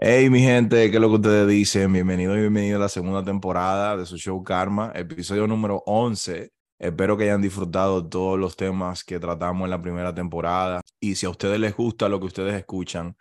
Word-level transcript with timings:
Hey, 0.00 0.30
mi 0.30 0.40
gente, 0.40 0.90
¿qué 0.90 0.96
es 0.96 1.00
lo 1.00 1.08
que 1.08 1.16
ustedes 1.16 1.48
dicen? 1.48 1.92
Bienvenido 1.92 2.36
y 2.36 2.40
bienvenido 2.40 2.76
a 2.76 2.80
la 2.80 2.88
segunda 2.88 3.24
temporada 3.24 3.96
de 3.96 4.06
su 4.06 4.16
show 4.16 4.44
Karma, 4.44 4.92
episodio 4.94 5.48
número 5.48 5.82
11. 5.86 6.52
Espero 6.78 7.16
que 7.16 7.24
hayan 7.24 7.42
disfrutado 7.42 8.08
todos 8.08 8.38
los 8.38 8.54
temas 8.54 9.02
que 9.02 9.18
tratamos 9.18 9.64
en 9.64 9.70
la 9.70 9.82
primera 9.82 10.14
temporada. 10.14 10.82
Y 11.00 11.16
si 11.16 11.26
a 11.26 11.30
ustedes 11.30 11.58
les 11.58 11.74
gusta 11.74 12.08
lo 12.08 12.20
que 12.20 12.26
ustedes 12.26 12.54
escuchan, 12.54 13.16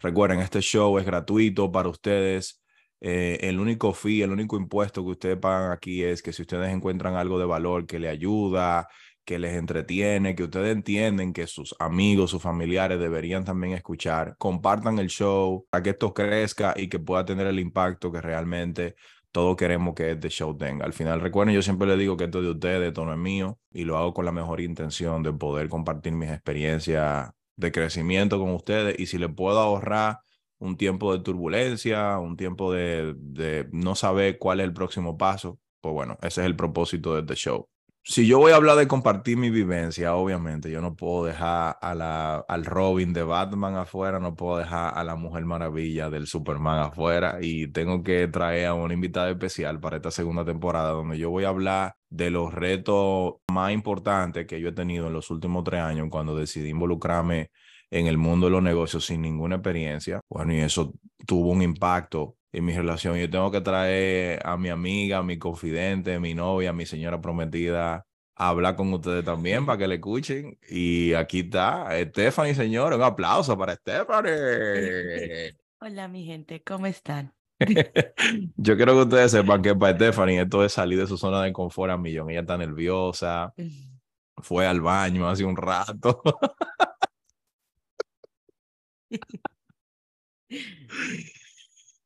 recuerden, 0.00 0.40
este 0.40 0.60
show 0.60 0.98
es 0.98 1.06
gratuito 1.06 1.72
para 1.72 1.88
ustedes. 1.88 2.62
Eh, 3.00 3.38
el 3.40 3.58
único 3.58 3.94
fee, 3.94 4.20
el 4.22 4.30
único 4.32 4.58
impuesto 4.58 5.02
que 5.04 5.12
ustedes 5.12 5.38
pagan 5.38 5.72
aquí 5.72 6.02
es 6.04 6.20
que 6.22 6.34
si 6.34 6.42
ustedes 6.42 6.70
encuentran 6.74 7.14
algo 7.14 7.38
de 7.38 7.46
valor 7.46 7.86
que 7.86 7.98
le 7.98 8.08
ayuda, 8.10 8.86
que 9.28 9.38
les 9.38 9.56
entretiene, 9.56 10.34
que 10.34 10.44
ustedes 10.44 10.72
entienden 10.72 11.34
que 11.34 11.46
sus 11.46 11.76
amigos, 11.78 12.30
sus 12.30 12.40
familiares 12.40 12.98
deberían 12.98 13.44
también 13.44 13.74
escuchar. 13.74 14.34
Compartan 14.38 14.98
el 14.98 15.08
show 15.08 15.66
para 15.68 15.82
que 15.82 15.90
esto 15.90 16.14
crezca 16.14 16.72
y 16.74 16.88
que 16.88 16.98
pueda 16.98 17.26
tener 17.26 17.46
el 17.46 17.58
impacto 17.60 18.10
que 18.10 18.22
realmente 18.22 18.96
todos 19.30 19.54
queremos 19.54 19.94
que 19.94 20.12
este 20.12 20.30
show 20.30 20.56
tenga. 20.56 20.86
Al 20.86 20.94
final, 20.94 21.20
recuerden, 21.20 21.54
yo 21.54 21.60
siempre 21.60 21.86
les 21.86 21.98
digo 21.98 22.16
que 22.16 22.24
esto 22.24 22.38
es 22.38 22.46
de 22.46 22.50
ustedes, 22.52 22.88
esto 22.88 23.04
no 23.04 23.12
es 23.12 23.18
mío, 23.18 23.58
y 23.70 23.84
lo 23.84 23.98
hago 23.98 24.14
con 24.14 24.24
la 24.24 24.32
mejor 24.32 24.62
intención 24.62 25.22
de 25.22 25.34
poder 25.34 25.68
compartir 25.68 26.14
mis 26.14 26.30
experiencias 26.30 27.30
de 27.56 27.70
crecimiento 27.70 28.38
con 28.38 28.54
ustedes 28.54 28.98
y 28.98 29.04
si 29.06 29.18
les 29.18 29.30
puedo 29.34 29.58
ahorrar 29.60 30.20
un 30.58 30.78
tiempo 30.78 31.12
de 31.12 31.22
turbulencia, 31.22 32.18
un 32.18 32.38
tiempo 32.38 32.72
de, 32.72 33.14
de 33.18 33.68
no 33.72 33.94
saber 33.94 34.38
cuál 34.38 34.60
es 34.60 34.64
el 34.64 34.72
próximo 34.72 35.18
paso, 35.18 35.58
pues 35.82 35.92
bueno, 35.92 36.16
ese 36.22 36.40
es 36.40 36.46
el 36.46 36.56
propósito 36.56 37.14
de 37.14 37.20
este 37.20 37.34
show 37.34 37.68
si 38.02 38.26
yo 38.26 38.38
voy 38.38 38.52
a 38.52 38.56
hablar 38.56 38.76
de 38.78 38.88
compartir 38.88 39.36
mi 39.36 39.50
vivencia, 39.50 40.14
obviamente, 40.14 40.70
yo 40.70 40.80
no 40.80 40.96
puedo 40.96 41.26
dejar 41.26 41.76
a 41.82 41.94
la, 41.94 42.36
al 42.48 42.64
Robin 42.64 43.12
de 43.12 43.22
Batman 43.22 43.76
afuera, 43.76 44.18
no 44.18 44.34
puedo 44.34 44.56
dejar 44.56 44.96
a 44.96 45.04
la 45.04 45.14
Mujer 45.14 45.44
Maravilla 45.44 46.08
del 46.08 46.26
Superman 46.26 46.78
afuera 46.78 47.38
y 47.42 47.68
tengo 47.68 48.02
que 48.02 48.26
traer 48.28 48.68
a 48.68 48.74
una 48.74 48.94
invitada 48.94 49.28
especial 49.28 49.78
para 49.78 49.96
esta 49.96 50.10
segunda 50.10 50.42
temporada 50.42 50.90
donde 50.92 51.18
yo 51.18 51.28
voy 51.28 51.44
a 51.44 51.50
hablar 51.50 51.96
de 52.08 52.30
los 52.30 52.54
retos 52.54 53.34
más 53.52 53.72
importantes 53.72 54.46
que 54.46 54.58
yo 54.58 54.70
he 54.70 54.72
tenido 54.72 55.08
en 55.08 55.12
los 55.12 55.30
últimos 55.30 55.62
tres 55.64 55.82
años 55.82 56.08
cuando 56.10 56.34
decidí 56.34 56.70
involucrarme 56.70 57.50
en 57.90 58.06
el 58.06 58.16
mundo 58.16 58.46
de 58.46 58.52
los 58.52 58.62
negocios 58.62 59.04
sin 59.04 59.20
ninguna 59.20 59.56
experiencia. 59.56 60.20
Bueno, 60.30 60.54
y 60.54 60.60
eso 60.60 60.94
tuvo 61.26 61.50
un 61.50 61.60
impacto 61.60 62.37
en 62.52 62.64
mi 62.64 62.72
relación. 62.72 63.16
Yo 63.16 63.30
tengo 63.30 63.50
que 63.50 63.60
traer 63.60 64.40
a 64.44 64.56
mi 64.56 64.68
amiga, 64.68 65.18
a 65.18 65.22
mi 65.22 65.38
confidente, 65.38 66.18
mi 66.20 66.34
novia, 66.34 66.70
a 66.70 66.72
mi 66.72 66.86
señora 66.86 67.20
prometida 67.20 68.06
a 68.38 68.48
hablar 68.48 68.76
con 68.76 68.92
ustedes 68.92 69.24
también 69.24 69.66
para 69.66 69.78
que 69.78 69.88
le 69.88 69.96
escuchen. 69.96 70.58
Y 70.68 71.12
aquí 71.14 71.40
está 71.40 71.88
Stephanie, 72.04 72.54
señor. 72.54 72.94
Un 72.94 73.02
aplauso 73.02 73.58
para 73.58 73.74
Stephanie. 73.74 75.56
Hola, 75.80 76.08
mi 76.08 76.24
gente, 76.24 76.62
¿cómo 76.62 76.86
están? 76.86 77.32
Yo 78.56 78.76
quiero 78.76 78.94
que 78.94 79.02
ustedes 79.02 79.32
sepan 79.32 79.62
que 79.62 79.74
para 79.74 79.96
Stephanie 79.96 80.40
esto 80.42 80.64
es 80.64 80.72
salir 80.72 80.98
de 80.98 81.06
su 81.06 81.16
zona 81.16 81.42
de 81.42 81.52
confort 81.52 81.92
a 81.92 81.96
millón. 81.96 82.30
Ella 82.30 82.40
está 82.40 82.56
nerviosa, 82.56 83.52
fue 84.36 84.66
al 84.66 84.80
baño 84.80 85.28
hace 85.28 85.44
un 85.44 85.56
rato. 85.56 86.22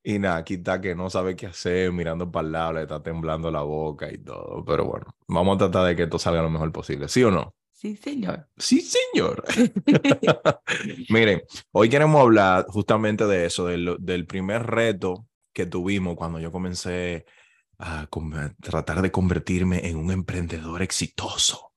Y 0.04 0.18
nada, 0.18 0.36
aquí 0.38 0.54
está 0.54 0.80
que 0.80 0.94
no 0.94 1.08
sabe 1.10 1.36
qué 1.36 1.46
hacer, 1.46 1.92
mirando 1.92 2.30
para 2.30 2.46
el 2.46 2.52
lado, 2.52 2.72
le 2.74 2.82
está 2.82 3.02
temblando 3.02 3.50
la 3.50 3.62
boca 3.62 4.12
y 4.12 4.18
todo. 4.18 4.64
Pero 4.64 4.84
bueno, 4.84 5.06
vamos 5.28 5.56
a 5.56 5.58
tratar 5.58 5.86
de 5.86 5.96
que 5.96 6.02
esto 6.04 6.18
salga 6.18 6.42
lo 6.42 6.50
mejor 6.50 6.72
posible, 6.72 7.08
¿sí 7.08 7.22
o 7.22 7.30
no? 7.30 7.54
Sí, 7.70 7.96
señor. 7.96 8.48
Sí, 8.56 8.80
señor. 8.80 9.44
Miren, 11.08 11.42
hoy 11.70 11.88
queremos 11.88 12.20
hablar 12.20 12.66
justamente 12.68 13.26
de 13.26 13.46
eso, 13.46 13.66
del, 13.66 13.96
del 14.00 14.26
primer 14.26 14.66
reto 14.66 15.26
que 15.52 15.66
tuvimos 15.66 16.16
cuando 16.16 16.38
yo 16.40 16.50
comencé 16.50 17.26
a 17.78 18.08
tratar 18.60 19.02
de 19.02 19.10
convertirme 19.10 19.88
en 19.88 19.96
un 19.96 20.10
emprendedor 20.10 20.82
exitoso. 20.82 21.72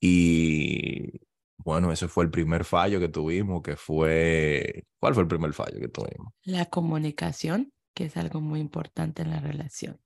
Y 0.00 1.20
bueno, 1.64 1.92
ese 1.92 2.08
fue 2.08 2.24
el 2.24 2.30
primer 2.30 2.64
fallo 2.64 3.00
que 3.00 3.08
tuvimos, 3.08 3.62
que 3.62 3.76
fue... 3.76 4.84
¿Cuál 4.98 5.14
fue 5.14 5.22
el 5.22 5.28
primer 5.28 5.52
fallo 5.52 5.78
que 5.78 5.88
tuvimos? 5.88 6.32
La 6.44 6.66
comunicación, 6.66 7.72
que 7.94 8.06
es 8.06 8.16
algo 8.16 8.40
muy 8.40 8.60
importante 8.60 9.22
en 9.22 9.30
la 9.30 9.40
relación. 9.40 10.00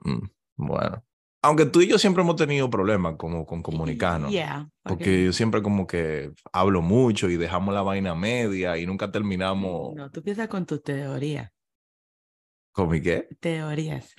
Mm, 0.00 0.26
bueno. 0.56 1.04
Aunque 1.44 1.66
tú 1.66 1.80
y 1.80 1.88
yo 1.88 1.98
siempre 1.98 2.22
hemos 2.22 2.36
tenido 2.36 2.70
problemas 2.70 3.16
como 3.16 3.44
con 3.44 3.62
comunicarnos. 3.62 4.30
Yeah, 4.30 4.70
porque 4.84 5.24
yo 5.24 5.32
siempre 5.32 5.60
como 5.60 5.88
que 5.88 6.32
hablo 6.52 6.82
mucho 6.82 7.28
y 7.28 7.36
dejamos 7.36 7.74
la 7.74 7.82
vaina 7.82 8.14
media 8.14 8.78
y 8.78 8.86
nunca 8.86 9.10
terminamos. 9.10 9.96
No, 9.96 10.08
tú 10.10 10.22
piensas 10.22 10.46
con 10.46 10.66
tu 10.66 10.78
teoría. 10.78 11.52
¿Con 12.70 12.90
mi 12.90 13.02
qué? 13.02 13.28
Teorías. 13.40 14.14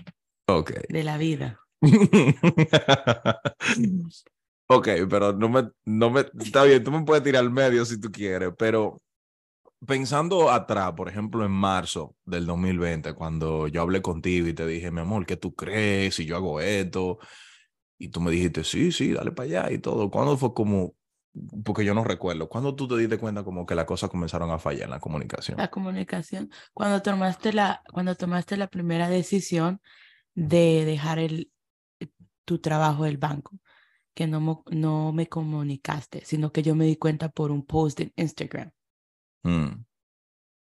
Ok. 0.48 0.72
De 0.90 1.04
la 1.04 1.18
vida. 1.18 1.62
Ok, 4.68 4.88
pero 5.10 5.34
no 5.34 5.50
me, 5.50 5.70
no 5.86 6.10
me, 6.10 6.26
está 6.40 6.64
bien, 6.64 6.84
tú 6.84 6.92
me 6.92 7.04
puedes 7.04 7.24
tirar 7.24 7.44
al 7.44 7.52
medio 7.52 7.86
si 7.86 8.00
tú 8.00 8.12
quieres, 8.12 8.52
pero 8.58 9.02
pensando 9.86 10.50
atrás, 10.50 10.94
por 10.94 11.10
ejemplo, 11.10 11.46
en 11.46 11.52
marzo 11.52 12.16
del 12.26 12.46
2020, 12.46 13.14
cuando 13.14 13.68
yo 13.68 13.82
hablé 13.82 14.02
contigo 14.02 14.48
y 14.48 14.54
te 14.54 14.66
dije, 14.66 14.92
mi 14.92 15.02
amor, 15.02 15.26
¿qué 15.26 15.38
tú 15.38 15.54
crees 15.54 16.16
si 16.16 16.26
yo 16.26 16.36
hago 16.36 16.62
esto? 16.62 17.20
Y 17.98 18.10
tú 18.10 18.22
me 18.22 18.32
dijiste, 18.32 18.64
sí, 18.64 18.92
sí, 18.92 19.14
dale 19.14 19.32
para 19.32 19.48
allá 19.48 19.72
y 19.72 19.80
todo. 19.80 20.10
¿Cuándo 20.10 20.38
fue 20.38 20.54
como, 20.54 20.96
porque 21.64 21.86
yo 21.86 21.94
no 21.94 22.04
recuerdo, 22.04 22.48
¿cuándo 22.48 22.76
tú 22.76 22.88
te 22.88 22.98
diste 22.98 23.18
cuenta 23.18 23.44
como 23.44 23.66
que 23.66 23.76
las 23.76 23.86
cosas 23.86 24.10
comenzaron 24.10 24.50
a 24.52 24.60
fallar 24.60 24.86
en 24.86 24.92
la 24.92 25.00
comunicación? 25.00 25.58
La 25.58 25.70
comunicación, 25.70 26.50
cuando 26.74 27.02
tomaste 27.02 27.54
la, 27.54 27.82
cuando 27.92 28.16
tomaste 28.16 28.58
la 28.58 28.68
primera 28.68 29.10
decisión 29.10 29.82
de 30.36 30.86
dejar 30.86 31.20
el, 31.20 31.52
tu 32.46 32.60
trabajo 32.60 33.04
del 33.04 33.18
banco 33.18 33.60
que 34.14 34.28
no, 34.28 34.64
no 34.72 35.14
me 35.14 35.28
comunicaste, 35.28 36.24
sino 36.26 36.52
que 36.52 36.64
yo 36.64 36.76
me 36.76 36.86
di 36.86 36.96
cuenta 36.96 37.30
por 37.30 37.52
un 37.52 37.66
post 37.66 38.00
en 38.02 38.14
Instagram. 38.16 38.72
Mm. 39.44 39.86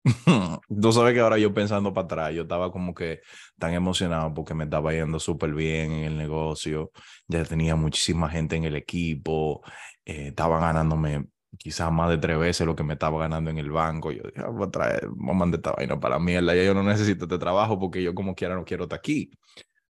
Tú 0.80 0.92
sabes 0.92 1.12
que 1.12 1.20
ahora 1.20 1.38
yo 1.38 1.52
pensando 1.52 1.92
para 1.92 2.04
atrás, 2.06 2.34
yo 2.34 2.42
estaba 2.42 2.72
como 2.72 2.94
que 2.94 3.20
tan 3.58 3.74
emocionado 3.74 4.32
porque 4.32 4.54
me 4.54 4.64
estaba 4.64 4.92
yendo 4.92 5.20
súper 5.20 5.52
bien 5.52 5.92
en 5.92 6.04
el 6.04 6.16
negocio, 6.16 6.90
ya 7.28 7.44
tenía 7.44 7.76
muchísima 7.76 8.30
gente 8.30 8.56
en 8.56 8.64
el 8.64 8.76
equipo, 8.76 9.62
eh, 10.04 10.28
estaba 10.28 10.58
ganándome 10.60 11.26
quizás 11.58 11.92
más 11.92 12.08
de 12.10 12.18
tres 12.18 12.38
veces 12.38 12.66
lo 12.66 12.74
que 12.76 12.82
me 12.84 12.94
estaba 12.94 13.18
ganando 13.20 13.50
en 13.50 13.58
el 13.58 13.70
banco. 13.70 14.12
Yo 14.12 14.22
dije, 14.22 14.40
ah, 14.40 14.48
voy 14.48 14.66
a 14.66 14.70
traer, 14.70 15.08
voy 15.08 15.30
a 15.34 15.38
mandar 15.38 15.58
esta 15.58 15.72
vaina 15.72 16.00
para 16.00 16.18
mierda, 16.18 16.54
ya 16.54 16.64
yo 16.64 16.74
no 16.74 16.82
necesito 16.82 17.24
este 17.26 17.38
trabajo 17.38 17.78
porque 17.78 18.02
yo 18.02 18.14
como 18.14 18.34
quiera 18.34 18.54
no 18.54 18.64
quiero 18.64 18.84
estar 18.84 18.98
aquí. 18.98 19.30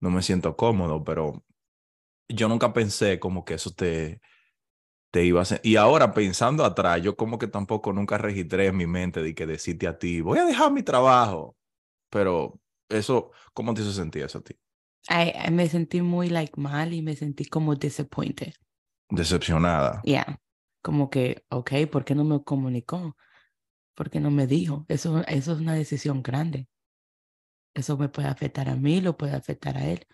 No 0.01 0.11
me 0.11 0.23
siento 0.23 0.57
cómodo, 0.57 1.05
pero 1.05 1.45
yo 2.35 2.49
nunca 2.49 2.73
pensé 2.73 3.19
como 3.19 3.45
que 3.45 3.55
eso 3.55 3.71
te, 3.73 4.21
te 5.11 5.25
iba 5.25 5.41
a 5.41 5.43
hacer. 5.43 5.61
Y 5.65 5.77
ahora 5.77 6.13
pensando 6.13 6.65
atrás, 6.65 7.03
yo 7.03 7.17
como 7.17 7.39
que 7.39 7.47
tampoco 7.49 7.93
nunca 7.93 8.19
registré 8.19 8.67
en 8.67 8.77
mi 8.77 8.87
mente 8.87 9.23
de 9.23 9.35
que 9.35 9.47
decirte 9.47 9.87
a 9.87 9.99
ti, 9.99 10.21
voy 10.21 10.39
a 10.39 10.45
dejar 10.45 10.73
mi 10.73 10.83
trabajo. 10.83 11.57
Pero 12.11 12.61
eso, 12.89 13.31
¿cómo 13.53 13.75
te 13.75 13.83
hizo 13.83 13.93
sentir 13.93 14.25
eso 14.25 14.39
a 14.39 14.43
ti? 14.43 14.55
me 15.51 15.69
sentí 15.69 16.03
muy 16.03 16.29
like 16.29 16.61
mal 16.61 16.93
y 16.93 17.03
me 17.03 17.17
sentí 17.17 17.45
como 17.47 17.75
disappointed. 17.75 18.53
Decepcionada. 19.09 20.01
Yeah. 20.05 20.41
Como 20.83 21.11
que, 21.11 21.45
ok, 21.49 21.73
¿por 21.91 22.05
qué 22.05 22.15
no 22.15 22.25
me 22.25 22.43
comunicó? 22.43 23.17
¿Por 23.95 24.11
qué 24.11 24.21
no 24.21 24.31
me 24.31 24.47
dijo? 24.47 24.87
Eso, 24.89 25.23
eso 25.27 25.53
es 25.53 25.61
una 25.61 25.75
decisión 25.75 26.23
grande. 26.23 26.69
Eso 27.75 27.97
me 27.97 28.09
puede 28.09 28.29
afectar 28.29 28.69
a 28.69 28.77
mí, 28.77 29.01
lo 29.01 29.17
puede 29.17 29.35
afectar 29.35 29.77
a 29.77 29.87
él. 29.87 30.07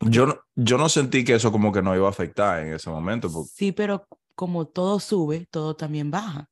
Yo 0.00 0.26
no, 0.26 0.40
yo 0.54 0.78
no 0.78 0.88
sentí 0.88 1.24
que 1.24 1.34
eso 1.34 1.50
como 1.50 1.72
que 1.72 1.82
no 1.82 1.94
iba 1.94 2.06
a 2.06 2.10
afectar 2.10 2.60
en 2.60 2.74
ese 2.74 2.90
momento. 2.90 3.28
Sí, 3.52 3.72
pero 3.72 4.06
como 4.34 4.66
todo 4.66 5.00
sube, 5.00 5.46
todo 5.50 5.74
también 5.74 6.10
baja. 6.10 6.48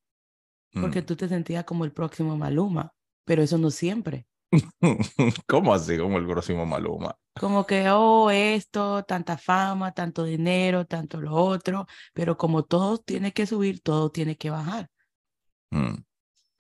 Porque 0.73 1.03
mm. 1.03 1.07
tú 1.07 1.17
te 1.17 1.29
sentías 1.29 1.65
como 1.65 1.85
el 1.85 1.93
próximo 1.93 2.37
Maluma, 2.37 2.93
pero 3.25 3.43
eso 3.43 3.59
no 3.59 3.71
siempre. 3.71 4.27
¿Cómo 5.47 5.75
así 5.75 5.97
como 5.97 6.19
el 6.19 6.27
próximo 6.27 6.67
Maluma? 6.67 7.17
Como 7.39 7.67
que, 7.67 7.89
oh, 7.91 8.31
esto, 8.31 9.05
tanta 9.05 9.39
fama, 9.39 9.93
tanto 9.93 10.25
dinero, 10.25 10.87
tanto 10.87 11.21
lo 11.21 11.35
otro, 11.35 11.87
pero 12.13 12.37
como 12.37 12.65
todo 12.65 12.99
tiene 12.99 13.33
que 13.33 13.47
subir, 13.47 13.81
todo 13.83 14.11
tiene 14.11 14.37
que 14.37 14.51
bajar. 14.51 14.89
Mm. 15.71 15.97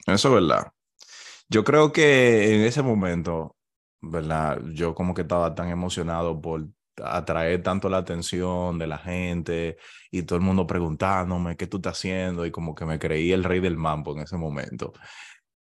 Eso 0.06 0.28
es 0.28 0.34
verdad. 0.34 0.72
Yo 1.48 1.64
creo 1.64 1.92
que 1.92 2.54
en 2.54 2.62
ese 2.62 2.82
momento, 2.82 3.56
¿verdad? 4.00 4.60
Yo 4.72 4.94
como 4.94 5.14
que 5.14 5.22
estaba 5.22 5.54
tan 5.54 5.68
emocionado 5.70 6.40
por 6.40 6.68
atraer 7.02 7.62
tanto 7.62 7.88
la 7.88 7.98
atención 7.98 8.78
de 8.78 8.86
la 8.86 8.98
gente 8.98 9.76
y 10.10 10.22
todo 10.22 10.38
el 10.38 10.44
mundo 10.44 10.66
preguntándome 10.66 11.56
qué 11.56 11.66
tú 11.66 11.78
estás 11.78 11.98
haciendo 11.98 12.46
y 12.46 12.50
como 12.50 12.74
que 12.74 12.84
me 12.84 12.98
creí 12.98 13.32
el 13.32 13.44
rey 13.44 13.60
del 13.60 13.76
mambo 13.76 14.14
en 14.16 14.22
ese 14.22 14.36
momento. 14.36 14.92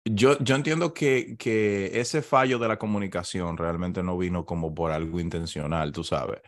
Yo, 0.05 0.37
yo 0.39 0.55
entiendo 0.55 0.93
que, 0.93 1.35
que 1.37 1.99
ese 1.99 2.21
fallo 2.21 2.59
de 2.59 2.67
la 2.67 2.77
comunicación 2.77 3.57
realmente 3.57 4.03
no 4.03 4.17
vino 4.17 4.45
como 4.45 4.73
por 4.73 4.91
algo 4.91 5.19
intencional, 5.19 5.91
tú 5.91 6.03
sabes, 6.03 6.41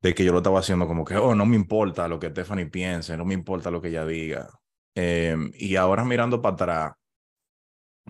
de 0.00 0.14
que 0.14 0.24
yo 0.24 0.32
lo 0.32 0.38
estaba 0.38 0.60
haciendo 0.60 0.86
como 0.86 1.04
que, 1.04 1.16
oh, 1.16 1.34
no 1.34 1.44
me 1.44 1.56
importa 1.56 2.06
lo 2.06 2.20
que 2.20 2.30
Stephanie 2.30 2.66
piense, 2.66 3.16
no 3.16 3.24
me 3.24 3.34
importa 3.34 3.70
lo 3.70 3.80
que 3.80 3.88
ella 3.88 4.06
diga. 4.06 4.48
Em, 4.94 5.50
y 5.54 5.76
ahora 5.76 6.04
mirando 6.04 6.40
para 6.40 6.54
atrás, 6.54 6.92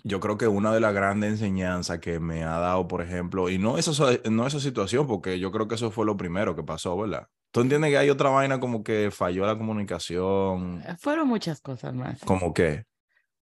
yo 0.05 0.21
creo 0.21 0.39
que 0.39 0.49
una 0.49 0.73
de 0.73 0.81
las 0.81 0.95
grandes 0.95 1.33
enseñanzas 1.33 1.99
que 1.99 2.21
me 2.21 2.45
ha 2.45 2.59
dado, 2.59 2.89
por 2.89 3.03
ejemplo, 3.03 3.51
y 3.51 3.59
no 3.59 3.79
esa, 3.79 3.93
no 4.31 4.47
esa 4.47 4.61
situación, 4.61 5.07
porque 5.07 5.39
yo 5.39 5.51
creo 5.53 5.69
que 5.69 5.75
eso 5.75 5.91
fue 5.91 6.07
lo 6.07 6.17
primero 6.17 6.57
que 6.57 6.63
pasó, 6.63 6.97
¿verdad? 6.97 7.29
¿Tú 7.53 7.61
entiendes 7.61 7.91
que 7.91 7.99
hay 7.99 8.11
otra 8.11 8.31
vaina 8.31 8.61
como 8.61 8.85
que 8.85 9.11
falló 9.11 9.45
la 9.45 9.59
comunicación? 9.59 10.83
Eh, 10.87 10.97
fueron 10.99 11.29
muchas 11.29 11.61
cosas 11.61 11.95
más. 11.95 12.21
¿Cómo 12.25 12.55
qué? 12.55 12.85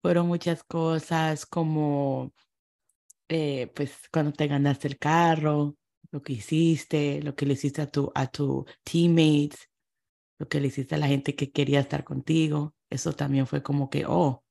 Fueron 0.02 0.28
muchas 0.28 0.64
cosas 0.64 1.46
como, 1.46 2.32
eh, 3.28 3.72
pues, 3.76 3.94
cuando 4.12 4.32
te 4.32 4.48
ganaste 4.48 4.88
el 4.88 4.98
carro, 4.98 5.76
lo 6.12 6.22
que 6.22 6.34
hiciste, 6.34 7.22
lo 7.22 7.36
que 7.36 7.46
le 7.46 7.54
hiciste 7.54 7.82
a 7.82 7.88
tu, 7.88 8.12
a 8.16 8.28
tu 8.28 8.66
teammates, 8.84 9.70
lo 10.40 10.48
que 10.48 10.62
le 10.62 10.68
hiciste 10.68 10.96
a 10.96 11.00
la 11.00 11.08
gente 11.08 11.36
que 11.36 11.52
quería 11.52 11.82
estar 11.82 12.06
contigo. 12.06 12.74
Eso 12.90 13.12
también 13.12 13.46
fue 13.46 13.62
como 13.62 13.90
que, 13.90 14.06
oh, 14.08 14.46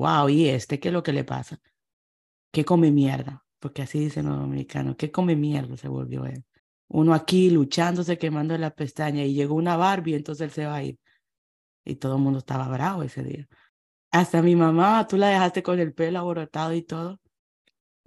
wow, 0.00 0.28
¿y 0.30 0.48
este 0.48 0.80
qué 0.80 0.88
es 0.88 0.94
lo 0.94 1.02
que 1.02 1.12
le 1.12 1.24
pasa? 1.24 1.60
¿Qué 2.52 2.64
come 2.64 2.90
mierda? 2.90 3.44
Porque 3.58 3.82
así 3.82 4.00
dicen 4.00 4.26
los 4.26 4.38
dominicanos, 4.38 4.96
¿qué 4.96 5.10
come 5.10 5.36
mierda? 5.36 5.76
Se 5.76 5.88
volvió 5.88 6.24
él. 6.24 6.44
Uno 6.88 7.14
aquí 7.14 7.50
luchándose, 7.50 8.18
quemando 8.18 8.56
la 8.58 8.74
pestaña 8.74 9.24
y 9.24 9.34
llegó 9.34 9.54
una 9.54 9.76
Barbie, 9.76 10.14
entonces 10.16 10.46
él 10.46 10.50
se 10.52 10.66
va 10.66 10.76
a 10.76 10.82
ir. 10.84 10.98
Y 11.84 11.96
todo 11.96 12.16
el 12.16 12.22
mundo 12.22 12.38
estaba 12.40 12.68
bravo 12.68 13.02
ese 13.02 13.22
día. 13.22 13.48
Hasta 14.10 14.42
mi 14.42 14.56
mamá, 14.56 15.06
tú 15.06 15.16
la 15.18 15.28
dejaste 15.28 15.62
con 15.62 15.78
el 15.78 15.92
pelo 15.94 16.18
aborotado 16.20 16.74
y 16.74 16.82
todo. 16.82 17.20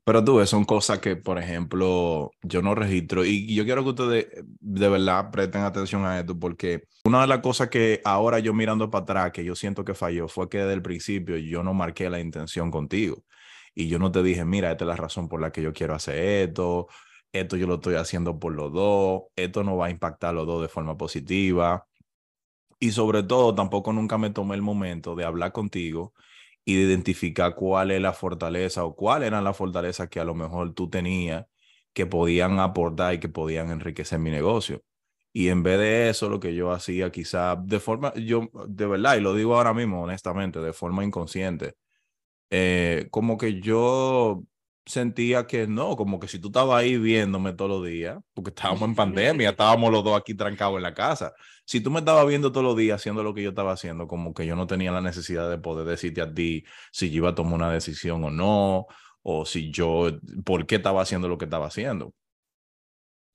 Pero 0.05 0.23
tú 0.23 0.35
ves, 0.37 0.49
son 0.49 0.65
cosas 0.65 0.99
que, 0.99 1.15
por 1.15 1.39
ejemplo, 1.39 2.31
yo 2.41 2.61
no 2.61 2.75
registro. 2.75 3.23
Y 3.23 3.55
yo 3.55 3.63
quiero 3.63 3.83
que 3.83 3.89
ustedes 3.89 4.27
de 4.59 4.89
verdad 4.89 5.31
presten 5.31 5.61
atención 5.61 6.05
a 6.05 6.19
esto, 6.19 6.37
porque 6.37 6.83
una 7.05 7.21
de 7.21 7.27
las 7.27 7.39
cosas 7.39 7.69
que 7.69 8.01
ahora 8.03 8.39
yo 8.39 8.53
mirando 8.53 8.89
para 8.89 9.03
atrás, 9.03 9.31
que 9.31 9.45
yo 9.45 9.55
siento 9.55 9.85
que 9.85 9.93
falló, 9.93 10.27
fue 10.27 10.49
que 10.49 10.57
desde 10.59 10.73
el 10.73 10.81
principio 10.81 11.37
yo 11.37 11.63
no 11.63 11.73
marqué 11.73 12.09
la 12.09 12.19
intención 12.19 12.69
contigo. 12.69 13.23
Y 13.75 13.87
yo 13.87 13.97
no 13.97 14.11
te 14.11 14.21
dije, 14.23 14.43
mira, 14.45 14.71
esta 14.71 14.83
es 14.83 14.89
la 14.89 14.95
razón 14.97 15.29
por 15.29 15.39
la 15.41 15.51
que 15.51 15.61
yo 15.61 15.73
quiero 15.73 15.95
hacer 15.95 16.17
esto, 16.49 16.87
esto 17.31 17.57
yo 17.57 17.65
lo 17.67 17.75
estoy 17.75 17.95
haciendo 17.95 18.39
por 18.39 18.53
los 18.53 18.71
dos, 18.73 19.23
esto 19.35 19.63
no 19.63 19.77
va 19.77 19.87
a 19.87 19.89
impactar 19.89 20.31
a 20.31 20.33
los 20.33 20.45
dos 20.47 20.61
de 20.61 20.67
forma 20.67 20.97
positiva. 20.97 21.87
Y 22.79 22.91
sobre 22.91 23.23
todo, 23.23 23.55
tampoco 23.55 23.93
nunca 23.93 24.17
me 24.17 24.29
tomé 24.31 24.55
el 24.55 24.61
momento 24.61 25.15
de 25.15 25.25
hablar 25.25 25.53
contigo 25.53 26.13
y 26.65 26.75
de 26.75 26.81
identificar 26.83 27.55
cuál 27.55 27.91
es 27.91 28.01
la 28.01 28.13
fortaleza 28.13 28.85
o 28.85 28.95
cuáles 28.95 29.27
eran 29.27 29.43
las 29.43 29.57
fortalezas 29.57 30.09
que 30.09 30.19
a 30.19 30.25
lo 30.25 30.35
mejor 30.35 30.73
tú 30.73 30.89
tenías 30.89 31.45
que 31.93 32.05
podían 32.05 32.59
aportar 32.59 33.13
y 33.15 33.19
que 33.19 33.29
podían 33.29 33.69
enriquecer 33.71 34.19
mi 34.19 34.31
negocio. 34.31 34.81
Y 35.33 35.49
en 35.49 35.63
vez 35.63 35.79
de 35.79 36.09
eso, 36.09 36.29
lo 36.29 36.39
que 36.39 36.55
yo 36.55 36.71
hacía 36.71 37.11
quizá 37.11 37.55
de 37.57 37.79
forma, 37.79 38.13
yo 38.15 38.49
de 38.67 38.85
verdad, 38.87 39.17
y 39.17 39.21
lo 39.21 39.33
digo 39.35 39.55
ahora 39.57 39.73
mismo 39.73 40.03
honestamente, 40.03 40.59
de 40.59 40.73
forma 40.73 41.03
inconsciente, 41.03 41.75
eh, 42.49 43.07
como 43.11 43.37
que 43.37 43.61
yo 43.61 44.43
sentía 44.85 45.47
que 45.47 45.67
no, 45.67 45.95
como 45.95 46.19
que 46.19 46.27
si 46.27 46.39
tú 46.39 46.47
estabas 46.47 46.81
ahí 46.81 46.97
viéndome 46.97 47.53
todos 47.53 47.71
los 47.71 47.85
días, 47.85 48.19
porque 48.33 48.49
estábamos 48.49 48.83
en 48.83 48.95
pandemia, 48.95 49.51
estábamos 49.51 49.91
los 49.91 50.03
dos 50.03 50.17
aquí 50.17 50.33
trancados 50.33 50.77
en 50.77 50.83
la 50.83 50.93
casa. 50.93 51.33
Si 51.65 51.79
tú 51.79 51.89
me 51.91 51.99
estabas 51.99 52.27
viendo 52.27 52.51
todos 52.51 52.65
los 52.65 52.75
días 52.75 52.99
haciendo 52.99 53.23
lo 53.23 53.33
que 53.33 53.43
yo 53.43 53.49
estaba 53.49 53.71
haciendo, 53.71 54.07
como 54.07 54.33
que 54.33 54.45
yo 54.45 54.55
no 54.55 54.67
tenía 54.67 54.91
la 54.91 55.01
necesidad 55.01 55.49
de 55.49 55.57
poder 55.57 55.87
decirte 55.87 56.21
a 56.21 56.33
ti 56.33 56.65
si 56.91 57.09
yo 57.09 57.17
iba 57.17 57.29
a 57.29 57.35
tomar 57.35 57.53
una 57.53 57.71
decisión 57.71 58.23
o 58.23 58.29
no, 58.29 58.87
o 59.21 59.45
si 59.45 59.71
yo, 59.71 60.11
por 60.43 60.65
qué 60.65 60.75
estaba 60.75 61.01
haciendo 61.01 61.27
lo 61.27 61.37
que 61.37 61.45
estaba 61.45 61.67
haciendo. 61.67 62.13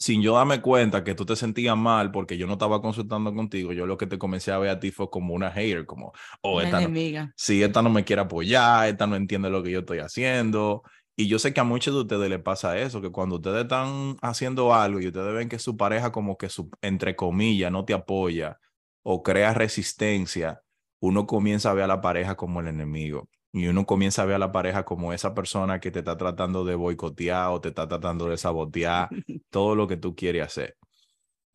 Sin 0.00 0.22
yo 0.22 0.34
darme 0.34 0.60
cuenta 0.60 1.02
que 1.02 1.16
tú 1.16 1.26
te 1.26 1.34
sentías 1.34 1.76
mal 1.76 2.12
porque 2.12 2.38
yo 2.38 2.46
no 2.46 2.52
estaba 2.52 2.80
consultando 2.80 3.34
contigo, 3.34 3.72
yo 3.72 3.84
lo 3.84 3.98
que 3.98 4.06
te 4.06 4.16
comencé 4.16 4.52
a 4.52 4.58
ver 4.58 4.70
a 4.70 4.78
ti 4.78 4.92
fue 4.92 5.10
como 5.10 5.34
una 5.34 5.50
hater, 5.50 5.86
como, 5.86 6.12
oh, 6.42 6.60
esta 6.60 6.80
no, 6.82 7.32
si 7.34 7.64
esta 7.64 7.82
no 7.82 7.90
me 7.90 8.04
quiere 8.04 8.22
apoyar, 8.22 8.88
esta 8.88 9.08
no 9.08 9.16
entiende 9.16 9.50
lo 9.50 9.60
que 9.60 9.72
yo 9.72 9.80
estoy 9.80 9.98
haciendo, 9.98 10.84
y 11.20 11.26
yo 11.26 11.40
sé 11.40 11.52
que 11.52 11.58
a 11.58 11.64
muchos 11.64 11.92
de 11.94 12.02
ustedes 12.02 12.30
les 12.30 12.40
pasa 12.40 12.78
eso, 12.78 13.02
que 13.02 13.10
cuando 13.10 13.36
ustedes 13.36 13.62
están 13.64 14.16
haciendo 14.22 14.72
algo 14.72 15.00
y 15.00 15.08
ustedes 15.08 15.34
ven 15.34 15.48
que 15.48 15.58
su 15.58 15.76
pareja 15.76 16.12
como 16.12 16.38
que, 16.38 16.48
su, 16.48 16.70
entre 16.80 17.16
comillas, 17.16 17.72
no 17.72 17.84
te 17.84 17.92
apoya 17.92 18.60
o 19.02 19.24
crea 19.24 19.52
resistencia, 19.52 20.62
uno 21.00 21.26
comienza 21.26 21.72
a 21.72 21.74
ver 21.74 21.84
a 21.84 21.86
la 21.88 22.00
pareja 22.00 22.36
como 22.36 22.60
el 22.60 22.68
enemigo. 22.68 23.28
Y 23.52 23.66
uno 23.66 23.84
comienza 23.84 24.22
a 24.22 24.26
ver 24.26 24.36
a 24.36 24.38
la 24.38 24.52
pareja 24.52 24.84
como 24.84 25.12
esa 25.12 25.34
persona 25.34 25.80
que 25.80 25.90
te 25.90 25.98
está 26.00 26.16
tratando 26.16 26.64
de 26.64 26.76
boicotear 26.76 27.50
o 27.50 27.60
te 27.60 27.70
está 27.70 27.88
tratando 27.88 28.28
de 28.28 28.36
sabotear 28.36 29.08
todo 29.50 29.74
lo 29.74 29.88
que 29.88 29.96
tú 29.96 30.14
quieres 30.14 30.46
hacer. 30.46 30.76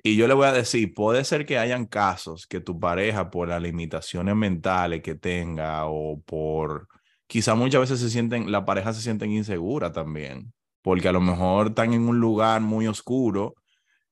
Y 0.04 0.18
yo 0.18 0.27
le 0.27 0.33
voy 0.33 0.48
a 0.48 0.51
decir, 0.51 0.94
puede 0.94 1.24
ser 1.24 1.45
que 1.45 1.57
hayan 1.57 1.86
casos 1.86 2.48
que 2.48 2.60
tu 2.60 2.81
pareja, 2.81 3.30
por 3.31 3.48
las 3.48 3.62
limitaciones 3.62 4.36
mentales 4.36 5.01
que 5.01 5.15
tenga 5.15 5.86
o 5.86 6.21
por 6.21 6.89
quizá 7.28 7.56
muchas 7.56 7.81
veces 7.81 8.00
se 8.00 8.10
sienten, 8.10 8.52
la 8.52 8.66
pareja 8.66 8.94
se 8.94 9.02
sienten 9.02 9.31
insegura 9.31 9.92
también, 9.92 10.54
porque 10.81 11.08
a 11.08 11.12
lo 11.12 11.22
mejor 11.22 11.68
están 11.68 11.94
en 11.94 12.08
un 12.08 12.20
lugar 12.20 12.62
muy 12.62 12.88
oscuro 12.88 13.56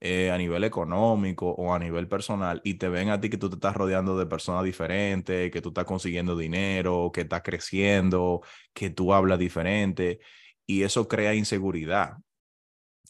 eh, 0.03 0.31
a 0.31 0.37
nivel 0.37 0.63
económico 0.63 1.51
o 1.51 1.73
a 1.75 1.79
nivel 1.79 2.07
personal 2.07 2.59
y 2.63 2.75
te 2.75 2.89
ven 2.89 3.09
a 3.09 3.21
ti 3.21 3.29
que 3.29 3.37
tú 3.37 3.49
te 3.49 3.55
estás 3.55 3.75
rodeando 3.75 4.17
de 4.17 4.25
personas 4.25 4.63
diferentes, 4.63 5.51
que 5.51 5.61
tú 5.61 5.69
estás 5.69 5.85
consiguiendo 5.85 6.35
dinero, 6.35 7.11
que 7.13 7.21
estás 7.21 7.43
creciendo, 7.43 8.41
que 8.73 8.89
tú 8.89 9.13
hablas 9.13 9.37
diferente 9.39 10.19
y 10.65 10.83
eso 10.83 11.07
crea 11.07 11.35
inseguridad 11.35 12.17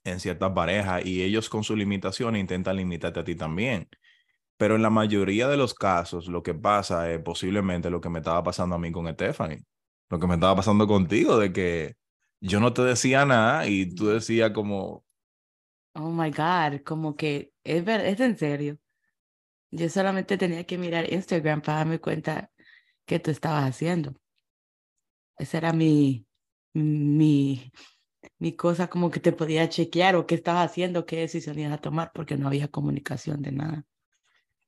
en 0.04 0.20
ciertas 0.20 0.52
parejas 0.52 1.06
y 1.06 1.24
ellos 1.24 1.50
con 1.50 1.64
sus 1.64 1.78
limitaciones 1.78 2.42
intentan 2.42 2.76
limitarte 2.78 3.22
a 3.22 3.24
ti 3.24 3.36
también. 3.36 3.88
Pero 4.58 4.76
en 4.76 4.82
la 4.84 4.90
mayoría 4.90 5.48
de 5.48 5.58
los 5.58 5.74
casos 5.74 6.28
lo 6.28 6.44
que 6.44 6.54
pasa 6.54 7.12
es 7.12 7.22
posiblemente 7.22 7.90
lo 7.90 8.02
que 8.02 8.10
me 8.10 8.20
estaba 8.20 8.44
pasando 8.44 8.76
a 8.76 8.80
mí 8.80 8.92
con 8.92 9.08
Stephanie 9.14 9.64
lo 10.12 10.20
que 10.20 10.28
me 10.28 10.36
estaba 10.36 10.58
pasando 10.58 10.88
contigo, 10.88 11.38
de 11.38 11.54
que 11.54 11.96
yo 12.42 12.60
no 12.60 12.74
te 12.74 12.82
decía 12.84 13.26
nada 13.26 13.68
y 13.68 13.96
tú 13.96 14.08
decías 14.08 14.52
como... 14.52 15.06
Oh 15.94 16.12
my 16.12 16.32
God, 16.32 16.82
como 16.84 17.16
que 17.16 17.54
es, 17.64 17.84
ver, 17.84 18.02
es 18.02 18.20
en 18.20 18.38
serio. 18.38 18.78
Yo 19.72 19.90
solamente 19.90 20.38
tenía 20.38 20.66
que 20.66 20.78
mirar 20.78 21.12
Instagram 21.12 21.62
para 21.62 21.80
darme 21.80 22.00
cuenta 22.00 22.52
qué 23.06 23.20
tú 23.20 23.32
estabas 23.32 23.70
haciendo. 23.70 24.14
Esa 25.38 25.58
era 25.60 25.74
mi, 25.74 26.28
mi, 26.74 27.72
mi 28.38 28.56
cosa 28.56 28.90
como 28.90 29.10
que 29.12 29.22
te 29.22 29.32
podía 29.32 29.70
chequear 29.70 30.16
o 30.16 30.28
qué 30.28 30.36
estabas 30.36 30.70
haciendo, 30.70 31.06
qué 31.06 31.20
decisión 31.20 31.58
ibas 31.58 31.74
a 31.74 31.78
tomar, 31.82 32.12
porque 32.14 32.38
no 32.38 32.48
había 32.48 32.68
comunicación 32.68 33.42
de 33.42 33.52
nada. 33.54 33.86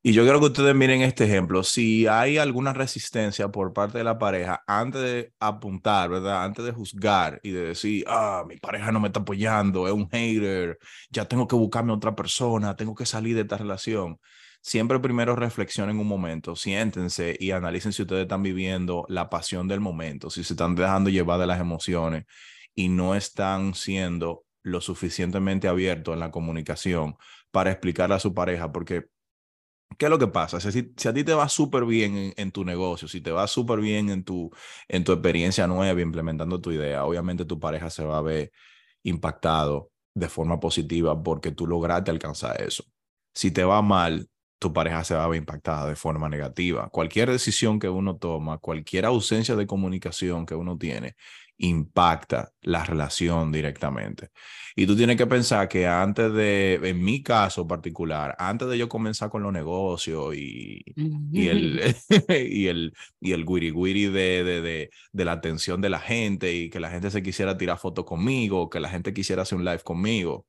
Y 0.05 0.12
yo 0.12 0.24
quiero 0.24 0.41
que 0.41 0.48
ustedes 0.48 0.75
miren 0.75 1.01
este 1.01 1.24
ejemplo. 1.24 1.63
Si 1.63 2.07
hay 2.07 2.38
alguna 2.38 2.74
resistencia 2.74 3.48
por 3.50 3.72
parte 3.72 4.00
de 4.00 4.03
la 4.03 4.17
pareja, 4.19 4.62
antes 4.67 5.01
de 5.01 5.33
apuntar, 5.39 6.10
¿verdad? 6.10 6.43
Antes 6.43 6.65
de 6.65 6.74
juzgar 6.74 7.39
y 7.41 7.51
de 7.51 7.67
decir, 7.67 8.03
ah, 8.10 8.43
mi 8.45 8.57
pareja 8.57 8.91
no 8.91 9.00
me 9.00 9.07
está 9.07 9.22
apoyando, 9.22 9.88
es 9.88 9.93
un 9.93 10.10
hater, 10.10 10.77
ya 11.10 11.25
tengo 11.25 11.48
que 11.48 11.55
buscarme 11.55 11.93
otra 11.93 12.15
persona, 12.15 12.75
tengo 12.75 12.93
que 12.95 13.05
salir 13.05 13.36
de 13.36 13.43
esta 13.43 13.57
relación. 13.57 14.19
Siempre 14.62 15.00
primero 15.00 15.38
reflexionen 15.38 15.98
un 16.00 16.07
momento, 16.07 16.57
siéntense 16.57 17.38
y 17.39 17.51
analicen 17.51 17.93
si 17.93 18.01
ustedes 18.01 18.24
están 18.24 18.43
viviendo 18.43 19.05
la 19.07 19.29
pasión 19.29 19.69
del 19.69 19.79
momento, 19.79 20.29
si 20.29 20.43
se 20.43 20.53
están 20.53 20.75
dejando 20.75 21.10
llevar 21.12 21.39
de 21.39 21.48
las 21.48 21.62
emociones 21.62 22.25
y 22.75 22.89
no 22.89 23.15
están 23.15 23.74
siendo 23.74 24.43
lo 24.63 24.81
suficientemente 24.81 25.69
abiertos 25.69 26.13
en 26.13 26.19
la 26.19 26.31
comunicación 26.31 27.15
para 27.51 27.72
explicarle 27.72 28.15
a 28.15 28.19
su 28.19 28.33
pareja, 28.33 28.72
porque 28.72 29.12
¿Qué 29.98 30.06
es 30.06 30.10
lo 30.10 30.20
que 30.20 30.28
pasa? 30.28 30.60
Si, 30.60 30.80
a 30.80 31.14
ti 31.14 31.24
te 31.24 31.34
va 31.34 31.50
súper 31.50 31.86
bien 31.86 32.34
en, 32.36 32.52
tu 32.52 32.64
negocio, 32.64 33.08
si 33.08 33.22
te 33.22 33.32
va 33.32 33.48
súper 33.48 33.80
bien 33.80 34.10
en 34.10 34.24
tu, 34.24 34.52
en 34.88 35.04
tu 35.04 35.12
experiencia 35.12 35.68
nueva 35.68 36.02
implementando 36.02 36.62
tu 36.62 36.72
idea, 36.72 37.06
obviamente 37.06 37.46
tu 37.46 37.60
pareja 37.60 37.90
se 37.90 38.04
va 38.04 38.18
a 38.18 38.22
ver 38.22 38.52
impactado 39.04 39.92
de 40.14 40.30
forma 40.30 40.60
positiva 40.60 41.22
porque 41.22 41.52
tú 41.52 41.68
lograste 41.68 42.12
alcanzar 42.12 42.62
eso. 42.62 42.84
Si 43.34 43.52
te 43.52 43.64
va 43.64 43.82
mal, 43.82 44.30
tu 44.60 44.72
pareja 44.72 45.04
se 45.04 45.16
va 45.16 45.26
a 45.26 45.28
ver 45.28 45.40
impactada 45.40 45.88
de 45.90 45.96
forma 45.96 46.30
negativa. 46.30 46.90
Cualquier 46.90 47.30
decisión 47.30 47.80
que 47.80 47.90
uno 47.90 48.18
toma, 48.18 48.60
cualquier 48.60 49.06
ausencia 49.06 49.56
de 49.56 49.68
comunicación 49.68 50.46
que 50.46 50.56
uno 50.56 50.78
tiene, 50.78 51.16
impacta 51.63 52.51
la 52.62 52.84
relación 52.84 53.51
directamente. 53.51 54.32
Y 54.75 54.86
tú 54.86 54.98
tienes 54.98 55.15
que 55.15 55.27
pensar 55.27 55.70
que 55.70 55.88
antes 55.88 56.34
de, 56.34 56.75
en 56.84 57.01
mi 57.01 57.24
caso 57.24 57.65
particular, 57.65 58.36
antes 58.38 58.67
de 58.67 58.77
yo 58.77 58.89
comenzar 58.89 59.29
con 59.29 59.43
los 59.43 59.53
negocios 59.53 60.36
y, 60.36 60.84
y 61.32 61.48
el, 61.48 61.96
y 62.29 62.67
el, 62.67 62.93
y 63.22 63.32
el 63.32 63.46
guiri 63.46 63.72
guiri 63.72 64.05
de, 64.08 64.43
de, 64.43 64.62
de, 64.62 64.89
de, 65.13 65.25
la 65.25 65.32
atención 65.34 65.79
de 65.79 65.89
la 65.89 66.00
gente 66.00 66.53
y 66.53 66.70
que 66.70 66.82
la 66.82 66.89
gente 66.89 67.10
se 67.12 67.24
quisiera 67.24 67.58
tirar 67.58 67.77
fotos 67.77 68.03
conmigo, 68.05 68.70
que 68.70 68.82
la 68.82 68.89
gente 68.89 69.13
quisiera 69.13 69.43
hacer 69.43 69.58
un 69.58 69.65
live 69.65 69.84
conmigo. 69.84 70.46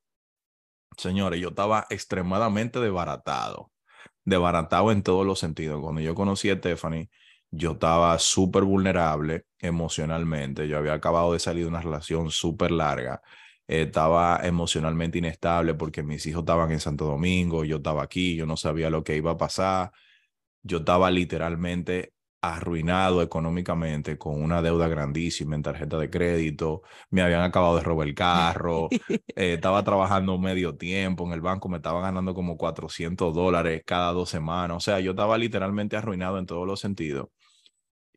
Señores, 0.97 1.40
yo 1.40 1.50
estaba 1.50 1.87
extremadamente 1.90 2.80
desbaratado, 2.80 3.71
desbaratado 4.25 4.90
en 4.90 5.02
todos 5.02 5.25
los 5.26 5.38
sentidos. 5.38 5.80
Cuando 5.80 6.00
yo 6.00 6.14
conocí 6.16 6.50
a 6.50 6.56
Stephanie, 6.56 7.09
yo 7.56 7.73
estaba 7.73 8.18
súper 8.18 8.64
vulnerable 8.64 9.46
emocionalmente. 9.58 10.68
Yo 10.68 10.78
había 10.78 10.94
acabado 10.94 11.32
de 11.32 11.38
salir 11.38 11.64
de 11.64 11.68
una 11.68 11.80
relación 11.80 12.30
súper 12.30 12.70
larga. 12.70 13.23
estaba 13.66 14.40
emocionalmente 14.44 15.18
inestable 15.18 15.75
porque 15.75 16.02
mis 16.02 16.26
hijos 16.26 16.42
estaban 16.42 16.70
en 16.73 16.80
Santo 16.80 17.06
Domingo, 17.06 17.64
yo 17.64 17.76
estaba 17.78 18.02
aquí, 18.02 18.37
yo 18.37 18.46
no 18.46 18.56
sabía 18.58 18.90
lo 18.90 19.02
que 19.04 19.16
iba 19.16 19.32
a 19.32 19.38
pasar. 19.38 19.92
Yo 20.62 20.78
estaba 20.78 21.11
literalmente 21.11 22.14
arruinado 22.42 23.23
económicamente 23.23 24.18
con 24.18 24.42
una 24.42 24.61
deuda 24.62 24.88
grandísima 24.88 25.54
en 25.56 25.62
tarjeta 25.62 25.96
de 25.99 26.11
crédito, 26.11 26.82
me 27.11 27.23
habían 27.23 27.42
acabado 27.42 27.76
de 27.76 27.82
robar 27.82 28.06
el 28.08 28.14
carro, 28.14 28.88
eh, 29.11 29.54
estaba 29.54 29.82
trabajando 29.84 30.38
medio 30.38 30.76
tiempo 30.76 31.26
en 31.26 31.32
el 31.32 31.40
banco, 31.40 31.68
me 31.70 31.78
estaba 31.78 32.02
ganando 32.02 32.34
como 32.34 32.56
400 32.58 33.34
dólares 33.34 33.82
cada 33.87 34.12
dos 34.12 34.28
semanas, 34.30 34.76
o 34.76 34.80
sea, 34.80 35.00
yo 35.00 35.12
estaba 35.12 35.38
literalmente 35.38 35.96
arruinado 35.96 36.38
en 36.38 36.46
todos 36.46 36.66
los 36.66 36.80
sentidos. 36.80 37.28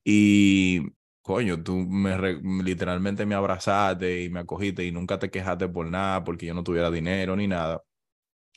Y, 0.10 0.84
coño, 1.22 1.62
tú 1.62 1.76
me 1.76 2.18
literalmente 2.64 3.26
me 3.26 3.36
abrazaste 3.36 4.24
y 4.24 4.30
me 4.30 4.40
acogiste 4.40 4.86
y 4.86 4.92
nunca 4.94 5.20
te 5.20 5.30
quejaste 5.30 5.68
por 5.68 5.86
nada 5.88 6.24
porque 6.24 6.46
yo 6.46 6.54
no 6.54 6.64
tuviera 6.64 6.90
dinero 6.90 7.36
ni 7.36 7.46
nada. 7.46 7.84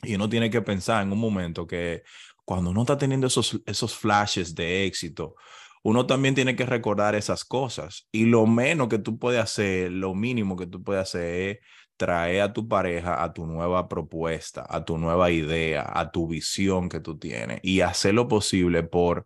Y 0.01 0.15
uno 0.15 0.29
tiene 0.29 0.49
que 0.49 0.61
pensar 0.61 1.03
en 1.03 1.11
un 1.11 1.19
momento 1.19 1.67
que 1.67 2.03
cuando 2.45 2.69
uno 2.71 2.83
está 2.83 2.97
teniendo 2.97 3.27
esos, 3.27 3.61
esos 3.65 3.93
flashes 3.97 4.55
de 4.55 4.85
éxito, 4.85 5.35
uno 5.83 6.05
también 6.05 6.35
tiene 6.35 6.55
que 6.55 6.65
recordar 6.65 7.15
esas 7.15 7.43
cosas. 7.43 8.07
Y 8.13 8.25
lo 8.27 8.47
menos 8.47 8.87
que 8.87 8.99
tú 8.99 9.19
puedes 9.19 9.41
hacer, 9.41 9.91
lo 9.91 10.15
mínimo 10.15 10.55
que 10.55 10.67
tú 10.67 10.81
puedes 10.81 11.03
hacer 11.03 11.49
es 11.49 11.59
traer 11.97 12.43
a 12.43 12.53
tu 12.53 12.69
pareja 12.69 13.21
a 13.21 13.33
tu 13.33 13.45
nueva 13.45 13.89
propuesta, 13.89 14.65
a 14.69 14.85
tu 14.85 14.97
nueva 14.97 15.31
idea, 15.31 15.85
a 15.93 16.11
tu 16.11 16.29
visión 16.29 16.87
que 16.87 17.01
tú 17.01 17.19
tienes 17.19 17.59
y 17.61 17.81
hacer 17.81 18.13
lo 18.13 18.29
posible 18.29 18.83
por 18.83 19.25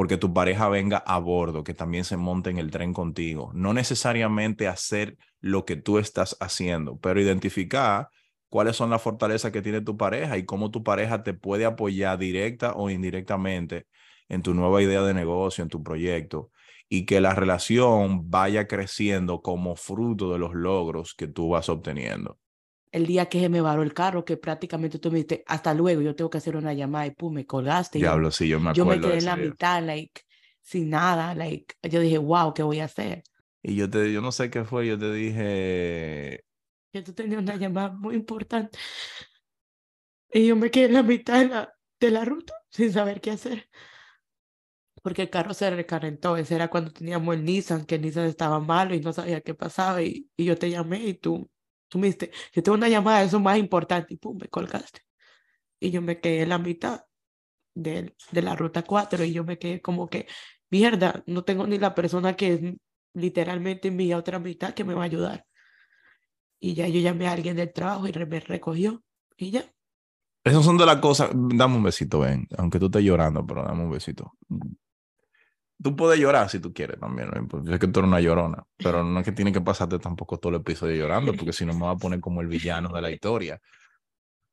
porque 0.00 0.16
tu 0.16 0.32
pareja 0.32 0.70
venga 0.70 0.96
a 0.96 1.18
bordo, 1.18 1.62
que 1.62 1.74
también 1.74 2.04
se 2.04 2.16
monte 2.16 2.48
en 2.48 2.56
el 2.56 2.70
tren 2.70 2.94
contigo. 2.94 3.50
No 3.52 3.74
necesariamente 3.74 4.66
hacer 4.66 5.18
lo 5.40 5.66
que 5.66 5.76
tú 5.76 5.98
estás 5.98 6.38
haciendo, 6.40 6.98
pero 7.00 7.20
identificar 7.20 8.08
cuáles 8.48 8.76
son 8.76 8.88
las 8.88 9.02
fortalezas 9.02 9.52
que 9.52 9.60
tiene 9.60 9.82
tu 9.82 9.98
pareja 9.98 10.38
y 10.38 10.46
cómo 10.46 10.70
tu 10.70 10.82
pareja 10.82 11.22
te 11.22 11.34
puede 11.34 11.66
apoyar 11.66 12.18
directa 12.18 12.72
o 12.72 12.88
indirectamente 12.88 13.88
en 14.30 14.40
tu 14.40 14.54
nueva 14.54 14.80
idea 14.80 15.02
de 15.02 15.12
negocio, 15.12 15.62
en 15.62 15.68
tu 15.68 15.82
proyecto, 15.82 16.50
y 16.88 17.04
que 17.04 17.20
la 17.20 17.34
relación 17.34 18.30
vaya 18.30 18.66
creciendo 18.66 19.42
como 19.42 19.76
fruto 19.76 20.32
de 20.32 20.38
los 20.38 20.54
logros 20.54 21.12
que 21.12 21.26
tú 21.26 21.50
vas 21.50 21.68
obteniendo 21.68 22.38
el 22.92 23.06
día 23.06 23.26
que 23.26 23.40
se 23.40 23.48
me 23.48 23.60
varó 23.60 23.82
el 23.82 23.94
carro, 23.94 24.24
que 24.24 24.36
prácticamente 24.36 24.98
tú 24.98 25.10
me 25.10 25.18
dijiste, 25.18 25.44
hasta 25.46 25.74
luego, 25.74 26.00
yo 26.00 26.14
tengo 26.16 26.30
que 26.30 26.38
hacer 26.38 26.56
una 26.56 26.74
llamada 26.74 27.06
y 27.06 27.12
pum, 27.12 27.34
me 27.34 27.46
colgaste. 27.46 27.98
Diablo, 27.98 28.28
yo, 28.28 28.32
sí, 28.32 28.48
yo 28.48 28.58
me 28.58 28.70
acuerdo. 28.70 28.94
Yo 28.94 29.00
me 29.00 29.00
quedé 29.00 29.18
en 29.18 29.24
la 29.24 29.36
mitad, 29.36 29.82
like, 29.82 30.22
sin 30.60 30.90
nada, 30.90 31.34
like, 31.34 31.74
yo 31.82 32.00
dije, 32.00 32.18
wow, 32.18 32.52
¿qué 32.52 32.62
voy 32.62 32.80
a 32.80 32.86
hacer? 32.86 33.22
Y 33.62 33.76
yo 33.76 33.88
te, 33.88 34.12
yo 34.12 34.20
no 34.20 34.32
sé 34.32 34.50
qué 34.50 34.64
fue, 34.64 34.86
yo 34.86 34.98
te 34.98 35.12
dije... 35.12 36.44
Que 36.92 37.02
tú 37.02 37.12
tenías 37.12 37.40
una 37.40 37.56
llamada 37.56 37.92
muy 37.92 38.16
importante. 38.16 38.78
Y 40.32 40.46
yo 40.46 40.56
me 40.56 40.70
quedé 40.70 40.86
en 40.86 40.94
la 40.94 41.02
mitad 41.02 41.40
de 41.40 41.48
la, 41.48 41.72
de 42.00 42.10
la 42.10 42.24
ruta, 42.24 42.54
sin 42.70 42.92
saber 42.92 43.20
qué 43.20 43.32
hacer. 43.32 43.68
Porque 45.02 45.22
el 45.22 45.30
carro 45.30 45.54
se 45.54 45.70
recalentó, 45.70 46.36
ese 46.36 46.56
era 46.56 46.68
cuando 46.68 46.92
teníamos 46.92 47.34
el 47.34 47.44
Nissan, 47.44 47.84
que 47.86 47.94
el 47.94 48.02
Nissan 48.02 48.26
estaba 48.26 48.60
malo 48.60 48.94
y 48.94 49.00
no 49.00 49.12
sabía 49.12 49.40
qué 49.40 49.54
pasaba, 49.54 50.02
y, 50.02 50.28
y 50.36 50.44
yo 50.44 50.58
te 50.58 50.68
llamé 50.68 51.06
y 51.06 51.14
tú 51.14 51.48
Tú 51.90 51.98
me 51.98 52.06
dijiste, 52.06 52.30
yo 52.54 52.62
tengo 52.62 52.78
una 52.78 52.88
llamada, 52.88 53.22
eso 53.22 53.36
es 53.36 53.42
más 53.42 53.58
importante, 53.58 54.14
y 54.14 54.16
pum, 54.16 54.38
me 54.40 54.48
colgaste. 54.48 55.00
Y 55.78 55.90
yo 55.90 56.00
me 56.00 56.20
quedé 56.20 56.42
en 56.42 56.48
la 56.50 56.58
mitad 56.58 57.02
de, 57.74 58.14
de 58.30 58.42
la 58.42 58.54
ruta 58.56 58.82
4 58.82 59.24
y 59.24 59.32
yo 59.32 59.44
me 59.44 59.58
quedé 59.58 59.82
como 59.82 60.08
que, 60.08 60.26
mierda, 60.70 61.22
no 61.26 61.42
tengo 61.44 61.66
ni 61.66 61.78
la 61.78 61.94
persona 61.94 62.36
que 62.36 62.52
es 62.54 62.60
literalmente 63.14 63.90
mi 63.90 64.14
otra 64.14 64.38
mitad 64.38 64.72
que 64.72 64.84
me 64.84 64.94
va 64.94 65.02
a 65.02 65.06
ayudar. 65.06 65.44
Y 66.60 66.74
ya 66.74 66.86
yo 66.86 67.00
llamé 67.00 67.26
a 67.26 67.32
alguien 67.32 67.56
del 67.56 67.72
trabajo 67.72 68.06
y 68.06 68.12
me 68.12 68.40
recogió 68.40 69.02
y 69.36 69.50
ya. 69.50 69.64
Esas 70.44 70.64
son 70.64 70.78
de 70.78 70.86
las 70.86 70.96
cosas, 70.96 71.30
dame 71.34 71.76
un 71.76 71.82
besito, 71.82 72.20
ven, 72.20 72.46
aunque 72.56 72.78
tú 72.78 72.86
estés 72.86 73.02
llorando, 73.02 73.46
pero 73.46 73.64
dame 73.64 73.82
un 73.82 73.90
besito. 73.90 74.36
Tú 75.82 75.96
puedes 75.96 76.20
llorar 76.20 76.50
si 76.50 76.60
tú 76.60 76.74
quieres 76.74 77.00
también, 77.00 77.30
¿no? 77.34 77.48
Pues, 77.48 77.64
yo 77.64 77.72
sé 77.72 77.78
que 77.78 77.88
tú 77.88 78.00
eres 78.00 78.08
una 78.08 78.20
llorona, 78.20 78.64
pero 78.76 79.02
no 79.02 79.18
es 79.20 79.24
que 79.24 79.32
tiene 79.32 79.52
que 79.52 79.62
pasarte 79.62 79.98
tampoco 79.98 80.38
todo 80.38 80.50
el 80.50 80.60
episodio 80.60 80.94
llorando, 80.96 81.32
porque 81.34 81.52
si 81.52 81.64
no 81.64 81.72
me 81.72 81.86
va 81.86 81.92
a 81.92 81.96
poner 81.96 82.20
como 82.20 82.42
el 82.42 82.48
villano 82.48 82.90
de 82.90 83.00
la 83.00 83.10
historia. 83.10 83.60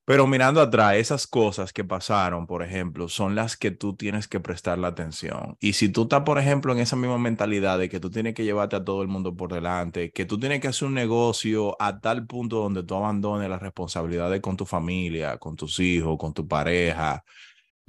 Pero 0.05 0.25
mirando 0.25 0.61
atrás, 0.61 0.95
esas 0.95 1.27
cosas 1.27 1.73
que 1.73 1.83
pasaron, 1.83 2.47
por 2.47 2.63
ejemplo, 2.63 3.09
son 3.09 3.35
las 3.35 3.57
que 3.57 3.71
tú 3.71 3.93
tienes 3.97 4.29
que 4.29 4.39
prestar 4.39 4.79
la 4.79 4.87
atención. 4.87 5.57
Y 5.59 5.73
si 5.73 5.89
tú 5.89 6.03
estás, 6.03 6.21
por 6.21 6.39
ejemplo, 6.39 6.71
en 6.71 6.79
esa 6.79 6.95
misma 6.95 7.17
mentalidad 7.17 7.77
de 7.77 7.89
que 7.89 7.99
tú 7.99 8.09
tienes 8.09 8.33
que 8.33 8.45
llevarte 8.45 8.77
a 8.77 8.85
todo 8.85 9.01
el 9.01 9.09
mundo 9.09 9.35
por 9.35 9.51
delante, 9.51 10.11
que 10.13 10.23
tú 10.23 10.39
tienes 10.39 10.61
que 10.61 10.69
hacer 10.69 10.87
un 10.87 10.93
negocio 10.93 11.75
a 11.81 11.99
tal 11.99 12.25
punto 12.25 12.59
donde 12.59 12.83
tú 12.83 12.95
abandones 12.95 13.49
las 13.49 13.61
responsabilidades 13.61 14.39
con 14.39 14.55
tu 14.55 14.65
familia, 14.65 15.37
con 15.39 15.57
tus 15.57 15.77
hijos, 15.81 16.17
con 16.17 16.33
tu 16.33 16.47
pareja, 16.47 17.25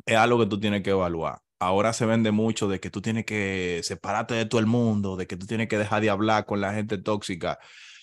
es 0.05 0.17
algo 0.17 0.41
que 0.41 0.47
tú 0.47 0.59
tienes 0.59 0.83
que 0.83 0.91
evaluar 0.91 1.39
ahora 1.59 1.93
se 1.93 2.07
vende 2.07 2.31
mucho 2.33 2.69
de 2.69 2.81
que 2.81 2.91
tú 2.91 3.01
tienes 3.03 3.25
que 3.25 3.81
separarte 3.85 4.35
de 4.35 4.47
todo 4.47 4.61
el 4.61 4.67
mundo, 4.67 5.17
de 5.17 5.27
que 5.27 5.37
tú 5.37 5.47
tienes 5.47 5.69
que 5.69 5.79
dejar 5.79 6.03
de 6.03 6.11
hablar 6.11 6.47
con 6.47 6.61
la 6.61 6.75
gente 6.75 6.99
tóxica. 6.99 7.59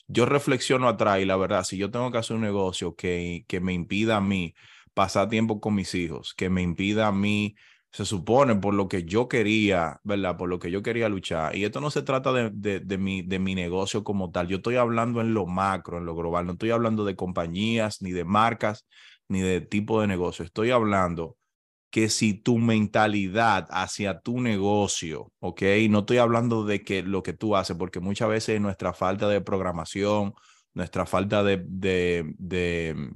Yo 0.07 0.25
reflexiono 0.25 0.87
atrás 0.87 1.19
y 1.21 1.25
la 1.25 1.35
verdad, 1.37 1.63
si 1.63 1.77
yo 1.77 1.91
tengo 1.91 2.11
que 2.11 2.17
hacer 2.19 2.35
un 2.35 2.43
negocio 2.43 2.95
que, 2.95 3.45
que 3.47 3.59
me 3.59 3.73
impida 3.73 4.17
a 4.17 4.21
mí 4.21 4.53
pasar 4.93 5.29
tiempo 5.29 5.59
con 5.59 5.75
mis 5.75 5.93
hijos, 5.95 6.33
que 6.35 6.49
me 6.49 6.61
impida 6.61 7.07
a 7.07 7.11
mí, 7.11 7.55
se 7.91 8.05
supone, 8.05 8.55
por 8.55 8.73
lo 8.73 8.89
que 8.89 9.05
yo 9.05 9.29
quería, 9.29 9.99
¿verdad? 10.03 10.35
Por 10.37 10.49
lo 10.49 10.59
que 10.59 10.69
yo 10.69 10.83
quería 10.83 11.07
luchar. 11.07 11.55
Y 11.55 11.63
esto 11.63 11.79
no 11.79 11.89
se 11.89 12.01
trata 12.01 12.33
de, 12.33 12.49
de, 12.81 12.97
mi, 12.97 13.21
de 13.21 13.39
mi 13.39 13.55
negocio 13.55 14.03
como 14.03 14.31
tal. 14.31 14.47
Yo 14.49 14.57
estoy 14.57 14.75
hablando 14.75 15.21
en 15.21 15.33
lo 15.33 15.45
macro, 15.45 15.97
en 15.97 16.05
lo 16.05 16.13
global. 16.13 16.45
No 16.45 16.53
estoy 16.53 16.71
hablando 16.71 17.05
de 17.05 17.15
compañías, 17.15 18.01
ni 18.01 18.11
de 18.11 18.25
marcas, 18.25 18.85
ni 19.29 19.39
de 19.41 19.61
tipo 19.61 20.01
de 20.01 20.07
negocio. 20.07 20.43
Estoy 20.43 20.71
hablando 20.71 21.37
que 21.95 22.09
si 22.09 22.33
tu 22.33 22.57
mentalidad 22.57 23.67
hacia 23.69 24.19
tu 24.19 24.41
negocio, 24.41 25.31
¿ok? 25.39 25.61
No 25.89 25.99
estoy 25.99 26.17
hablando 26.17 26.65
de 26.65 26.83
que 26.83 27.03
lo 27.03 27.23
que 27.23 27.31
tú 27.31 27.55
haces, 27.55 27.77
porque 27.77 28.01
muchas 28.01 28.27
veces 28.27 28.59
nuestra 28.59 28.91
falta 28.91 29.29
de 29.29 29.39
programación, 29.39 30.33
nuestra 30.73 31.05
falta 31.05 31.41
de, 31.41 31.63
de, 31.65 32.35
de, 32.37 33.11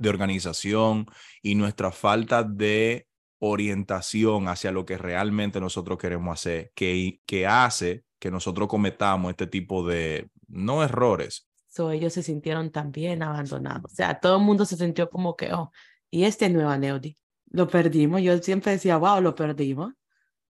de 0.00 0.08
organización 0.08 1.06
y 1.42 1.54
nuestra 1.54 1.92
falta 1.92 2.42
de 2.42 3.06
orientación 3.38 4.48
hacia 4.48 4.72
lo 4.72 4.84
que 4.84 4.98
realmente 4.98 5.60
nosotros 5.60 5.96
queremos 5.96 6.40
hacer, 6.40 6.72
que, 6.74 7.20
que 7.24 7.46
hace 7.46 8.02
que 8.18 8.32
nosotros 8.32 8.66
cometamos 8.66 9.30
este 9.30 9.46
tipo 9.46 9.86
de, 9.86 10.28
no 10.48 10.82
errores. 10.82 11.48
So, 11.68 11.92
ellos 11.92 12.14
se 12.14 12.24
sintieron 12.24 12.72
también 12.72 13.22
abandonados. 13.22 13.92
O 13.92 13.94
sea, 13.94 14.18
todo 14.18 14.38
el 14.38 14.42
mundo 14.42 14.64
se 14.64 14.76
sintió 14.76 15.08
como 15.08 15.36
que, 15.36 15.52
oh, 15.52 15.70
y 16.10 16.24
este 16.24 16.50
nueva 16.50 16.76
Neody 16.78 17.16
lo 17.52 17.68
perdimos. 17.68 18.20
Yo 18.22 18.36
siempre 18.38 18.72
decía, 18.72 18.96
wow, 18.96 19.20
lo 19.20 19.34
perdimos. 19.34 19.92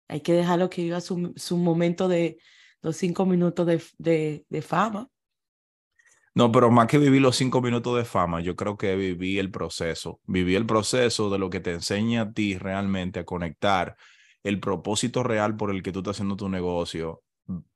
Hay 0.08 0.20
que 0.20 0.32
dejarlo 0.32 0.70
que 0.70 0.82
viva 0.82 1.00
su, 1.00 1.32
su 1.36 1.56
momento 1.56 2.08
de 2.08 2.38
los 2.82 2.96
cinco 2.96 3.26
minutos 3.26 3.66
de, 3.66 3.82
de, 3.98 4.44
de, 4.48 4.62
fama. 4.62 5.08
No, 6.34 6.52
pero 6.52 6.70
más 6.70 6.86
que 6.86 6.98
vivir 6.98 7.22
los 7.22 7.36
cinco 7.36 7.62
minutos 7.62 7.96
de 7.96 8.04
fama, 8.04 8.40
yo 8.40 8.56
creo 8.56 8.76
que 8.76 8.96
viví 8.96 9.38
el 9.38 9.50
proceso. 9.50 10.20
Viví 10.26 10.54
el 10.54 10.66
proceso 10.66 11.30
de 11.30 11.38
lo 11.38 11.48
que 11.50 11.60
te 11.60 11.72
enseña 11.72 12.22
a 12.22 12.32
ti 12.32 12.58
realmente 12.58 13.20
a 13.20 13.24
conectar 13.24 13.96
el 14.42 14.60
propósito 14.60 15.22
real 15.22 15.56
por 15.56 15.70
el 15.70 15.82
que 15.82 15.92
tú 15.92 16.00
estás 16.00 16.16
haciendo 16.16 16.36
tu 16.36 16.48
negocio 16.48 17.22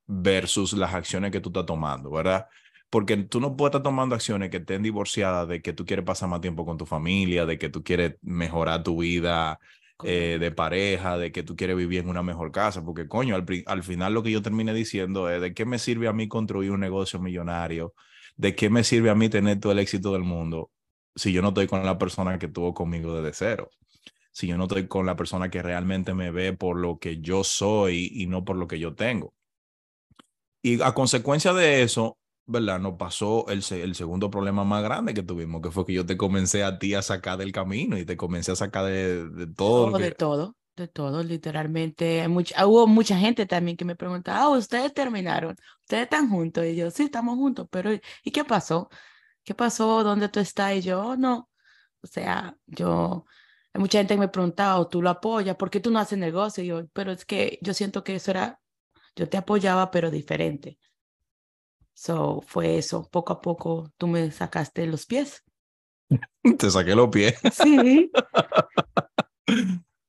versus 0.07 0.73
las 0.75 0.95
acciones 0.95 1.31
que 1.33 1.41
tú 1.41 1.49
estás 1.49 1.67
tomando, 1.67 2.11
¿verdad? 2.11 2.47
Porque 2.91 3.17
tú 3.17 3.41
no 3.41 3.57
puedes 3.57 3.71
estar 3.71 3.83
tomando 3.83 4.15
acciones 4.15 4.51
que 4.51 4.59
estén 4.59 4.83
divorciadas 4.83 5.49
de 5.49 5.63
que 5.63 5.73
tú 5.73 5.85
quieres 5.85 6.05
pasar 6.05 6.29
más 6.29 6.41
tiempo 6.41 6.65
con 6.65 6.79
tu 6.79 6.87
familia, 6.87 7.47
de 7.47 7.59
que 7.59 7.69
tú 7.69 7.83
quieres 7.83 8.17
mejorar 8.23 8.83
tu 8.83 8.99
vida 9.01 9.59
eh, 10.05 10.39
de 10.41 10.51
pareja, 10.53 11.19
de 11.19 11.33
que 11.33 11.43
tú 11.43 11.57
quieres 11.57 11.77
vivir 11.77 12.01
en 12.01 12.09
una 12.09 12.23
mejor 12.23 12.53
casa, 12.53 12.85
porque 12.85 13.09
coño, 13.09 13.35
al, 13.35 13.45
al 13.67 13.83
final 13.83 14.15
lo 14.15 14.23
que 14.23 14.31
yo 14.31 14.43
terminé 14.43 14.73
diciendo 14.75 15.31
es 15.31 15.41
de 15.41 15.55
qué 15.55 15.65
me 15.67 15.79
sirve 15.79 16.09
a 16.09 16.13
mí 16.13 16.29
construir 16.29 16.71
un 16.71 16.81
negocio 16.81 17.19
millonario, 17.21 17.95
de 18.37 18.55
qué 18.55 18.71
me 18.71 18.85
sirve 18.85 19.11
a 19.11 19.15
mí 19.15 19.29
tener 19.29 19.61
todo 19.61 19.73
el 19.73 19.81
éxito 19.81 20.13
del 20.13 20.23
mundo 20.23 20.71
si 21.19 21.33
yo 21.33 21.43
no 21.43 21.49
estoy 21.49 21.67
con 21.67 21.85
la 21.85 21.99
persona 21.99 22.39
que 22.39 22.47
estuvo 22.47 22.73
conmigo 22.73 23.21
desde 23.21 23.33
cero. 23.35 23.71
Si 24.31 24.47
yo 24.47 24.57
no 24.57 24.65
estoy 24.65 24.87
con 24.87 25.05
la 25.05 25.17
persona 25.17 25.51
que 25.51 25.63
realmente 25.63 26.15
me 26.15 26.31
ve 26.31 26.53
por 26.53 26.77
lo 26.79 26.99
que 26.99 27.21
yo 27.21 27.43
soy 27.43 28.11
y 28.15 28.27
no 28.27 28.45
por 28.45 28.57
lo 28.57 28.69
que 28.69 28.79
yo 28.79 28.95
tengo. 28.95 29.35
Y 30.63 30.81
a 30.81 30.93
consecuencia 30.93 31.53
de 31.53 31.83
eso, 31.83 32.19
¿verdad? 32.49 32.81
Nos 32.81 32.95
pasó 32.95 33.47
el, 33.49 33.63
el, 33.71 33.95
segundo 33.95 34.31
problema 34.31 34.65
más 34.65 34.83
grande 34.83 35.15
que 35.15 35.23
tuvimos, 35.23 35.61
que 35.63 35.71
fue 35.71 35.85
que 35.85 35.93
yo 35.93 36.07
te 36.07 36.17
comencé 36.17 36.65
a 36.65 36.79
ti 36.79 36.95
a 36.95 37.03
sacar 37.03 37.39
del 37.39 37.53
camino 37.53 37.99
y 37.99 38.07
te 38.07 38.17
comencé 38.17 38.53
a 38.53 38.57
sacar 38.57 38.87
de, 38.87 39.29
de 39.29 39.47
todo. 39.47 39.97
De 39.99 40.13
todo, 40.13 40.57
de 40.75 40.89
todo, 40.89 41.23
literalmente. 41.23 42.27
Mucha, 42.29 42.67
hubo 42.67 42.87
mucha 42.87 43.19
gente 43.19 43.47
también 43.47 43.77
que 43.77 43.85
me 43.85 43.97
preguntaba, 43.97 44.45
ah, 44.45 44.49
ustedes 44.49 44.95
terminaron, 44.95 45.57
ustedes 45.83 46.05
están 46.05 46.31
juntos. 46.31 46.65
Y 46.65 46.75
yo, 46.75 46.91
sí, 46.91 47.05
estamos 47.05 47.37
juntos, 47.37 47.69
pero 47.71 47.93
¿y 48.25 48.31
qué 48.33 48.45
pasó? 48.45 48.89
¿Qué 49.45 49.55
pasó? 49.55 50.03
¿Dónde 50.03 50.29
tú 50.31 50.41
estás? 50.41 50.75
Y 50.75 50.81
yo, 50.83 51.17
no. 51.17 51.51
O 52.03 52.07
sea, 52.07 52.57
yo, 52.67 53.27
hay 53.75 53.81
mucha 53.81 53.99
gente 53.99 54.15
que 54.15 54.21
me 54.21 54.29
preguntaba, 54.29 54.81
¿o 54.81 54.89
tú 54.89 55.03
lo 55.03 55.11
apoyas? 55.11 55.57
¿Por 55.57 55.71
qué 55.71 55.81
tú 55.81 55.91
no 55.91 55.99
haces 55.99 56.19
negocio? 56.19 56.65
Y 56.65 56.69
yo, 56.69 56.87
pero 56.95 57.13
es 57.13 57.25
que 57.25 57.59
yo 57.63 57.75
siento 57.75 58.03
que 58.05 58.15
eso 58.17 58.31
era 58.31 58.61
yo 59.19 59.29
te 59.29 59.37
apoyaba, 59.37 59.91
pero 59.91 60.11
diferente. 60.11 60.79
So, 61.99 62.43
fue 62.47 62.79
eso. 62.79 63.09
Poco 63.11 63.33
a 63.33 63.41
poco 63.41 63.91
tú 63.99 64.07
me 64.07 64.31
sacaste 64.31 64.87
los 64.87 65.05
pies. 65.05 65.43
te 66.59 66.71
saqué 66.71 66.95
los 66.95 67.09
pies. 67.09 67.35
Sí. 67.53 68.13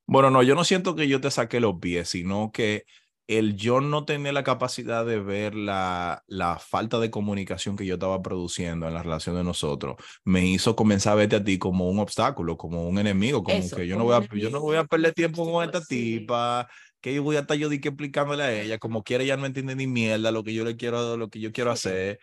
bueno, 0.06 0.30
no, 0.30 0.44
yo 0.44 0.54
no 0.54 0.64
siento 0.64 0.96
que 0.96 1.08
yo 1.08 1.20
te 1.20 1.32
saqué 1.32 1.60
los 1.60 1.80
pies, 1.80 2.10
sino 2.10 2.52
que 2.52 2.86
el 3.26 3.56
yo 3.56 3.82
no 3.82 4.06
tener 4.06 4.34
la 4.34 4.44
capacidad 4.44 5.04
de 5.04 5.20
ver 5.20 5.56
la, 5.56 6.24
la 6.28 6.60
falta 6.60 7.00
de 7.00 7.10
comunicación 7.10 7.76
que 7.76 7.88
yo 7.88 7.96
estaba 7.96 8.22
produciendo 8.22 8.88
en 8.88 8.94
la 8.94 9.02
relación 9.02 9.36
de 9.36 9.44
nosotros 9.44 9.96
me 10.24 10.46
hizo 10.46 10.76
comenzar 10.76 11.14
a 11.14 11.16
verte 11.16 11.38
a 11.38 11.44
ti 11.44 11.58
como 11.58 11.90
un 11.90 12.00
obstáculo, 12.00 12.58
como 12.58 12.88
un 12.88 13.00
enemigo, 13.00 13.44
como 13.44 13.68
que 13.70 13.88
yo 13.88 13.98
no, 13.98 14.04
voy 14.04 14.16
a, 14.16 14.36
yo 14.36 14.50
no 14.52 14.62
voy 14.62 14.78
a 14.78 14.84
perder 14.84 15.14
tiempo 15.14 15.52
con 15.52 15.64
esta 15.64 15.82
tipa, 15.82 16.68
que 17.02 17.14
yo 17.14 17.24
voy 17.24 17.38
a 17.38 17.42
estar 17.42 17.58
yo 17.58 17.72
explicándole 17.72 18.44
a 18.44 18.62
ella, 18.62 18.78
como 18.80 19.04
quiere 19.04 19.24
ella 19.24 19.38
no 19.38 19.46
entiende 19.46 19.76
ni 19.76 19.88
mierda 19.88 20.32
lo 20.32 20.44
que 20.44 20.54
yo 20.54 20.66
le 20.66 20.76
quiero, 20.76 21.18
lo 21.18 21.30
que 21.30 21.40
yo 21.40 21.52
quiero 21.52 21.72
hacer. 21.72 22.20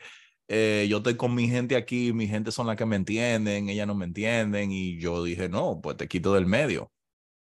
Eh, 0.48 0.86
yo 0.88 0.98
estoy 0.98 1.16
con 1.16 1.34
mi 1.34 1.48
gente 1.48 1.76
aquí, 1.76 2.12
mi 2.12 2.28
gente 2.28 2.52
son 2.52 2.66
las 2.66 2.76
que 2.76 2.86
me 2.86 2.96
entienden, 2.96 3.68
ellas 3.68 3.86
no 3.86 3.94
me 3.94 4.04
entienden 4.04 4.70
y 4.70 4.98
yo 4.98 5.24
dije, 5.24 5.48
no, 5.48 5.80
pues 5.82 5.96
te 5.96 6.08
quito 6.08 6.34
del 6.34 6.46
medio. 6.46 6.92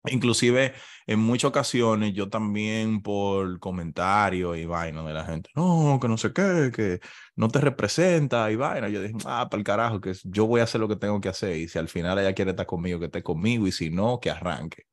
Inclusive 0.06 0.74
en 1.08 1.20
muchas 1.20 1.50
ocasiones 1.50 2.14
yo 2.14 2.30
también 2.30 3.02
por 3.02 3.60
comentarios 3.60 4.58
y 4.58 4.66
vaina 4.66 5.04
de 5.04 5.14
la 5.14 5.26
gente, 5.26 5.50
no, 5.56 6.00
que 6.02 6.08
no 6.08 6.18
sé 6.18 6.32
qué, 6.32 6.72
que 6.74 7.00
no 7.36 7.50
te 7.50 7.60
representa 7.60 8.50
y 8.50 8.56
vaina. 8.56 8.88
Yo 8.88 9.02
dije, 9.02 9.16
ah, 9.26 9.48
para 9.50 9.60
el 9.60 9.66
carajo, 9.66 10.00
que 10.00 10.14
yo 10.24 10.48
voy 10.48 10.62
a 10.62 10.64
hacer 10.64 10.80
lo 10.80 10.88
que 10.88 10.96
tengo 10.96 11.20
que 11.20 11.30
hacer 11.30 11.58
y 11.58 11.68
si 11.68 11.78
al 11.78 11.90
final 11.90 12.18
ella 12.18 12.34
quiere 12.34 12.52
estar 12.52 12.66
conmigo, 12.66 13.00
que 13.00 13.08
esté 13.08 13.22
conmigo 13.22 13.68
y 13.68 13.72
si 13.74 13.90
no, 13.90 14.20
que 14.22 14.32
arranque. 14.32 14.84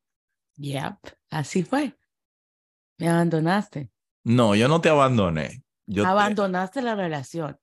Yep, 0.57 0.95
así 1.29 1.63
fue. 1.63 1.95
Me 2.97 3.09
abandonaste. 3.09 3.91
No, 4.23 4.55
yo 4.55 4.67
no 4.67 4.81
te 4.81 4.89
abandoné. 4.89 5.63
Yo 5.85 6.05
Abandonaste 6.05 6.81
la 6.81 6.95
relación. 6.95 7.57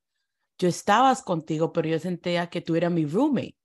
Yo 0.59 0.69
estabas 0.69 1.23
contigo, 1.23 1.73
pero 1.73 1.89
yo 1.89 1.99
sentía 1.99 2.49
que 2.49 2.61
tú 2.61 2.77
eras 2.77 2.93
mi 2.93 3.05
roommate. 3.05 3.57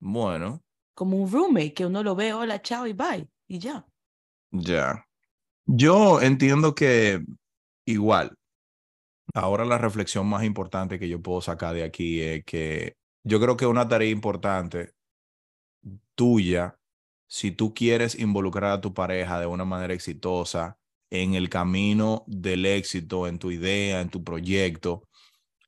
Bueno. 0.00 0.62
Como 0.94 1.16
un 1.16 1.30
roommate, 1.30 1.74
que 1.74 1.86
uno 1.86 2.02
lo 2.02 2.14
ve, 2.14 2.32
hola, 2.32 2.62
chao 2.62 2.86
y 2.86 2.92
bye, 2.92 3.28
y 3.46 3.58
ya. 3.58 3.86
Ya. 4.50 5.04
Yo 5.66 6.22
entiendo 6.22 6.74
que 6.74 7.24
igual, 7.84 8.34
ahora 9.34 9.64
la 9.64 9.78
reflexión 9.78 10.26
más 10.26 10.44
importante 10.44 10.98
que 10.98 11.08
yo 11.08 11.20
puedo 11.20 11.40
sacar 11.40 11.74
de 11.74 11.84
aquí 11.84 12.20
es 12.20 12.44
que 12.44 12.96
yo 13.24 13.40
creo 13.40 13.56
que 13.56 13.66
una 13.66 13.86
tarea 13.86 14.08
importante 14.10 14.92
tuya, 16.14 16.78
si 17.28 17.50
tú 17.52 17.74
quieres 17.74 18.18
involucrar 18.18 18.72
a 18.72 18.80
tu 18.80 18.94
pareja 18.94 19.38
de 19.38 19.46
una 19.46 19.64
manera 19.64 19.92
exitosa, 19.92 20.78
en 21.10 21.34
el 21.34 21.48
camino 21.48 22.24
del 22.26 22.66
éxito, 22.66 23.26
en 23.26 23.38
tu 23.38 23.50
idea, 23.50 24.00
en 24.00 24.10
tu 24.10 24.22
proyecto, 24.24 25.08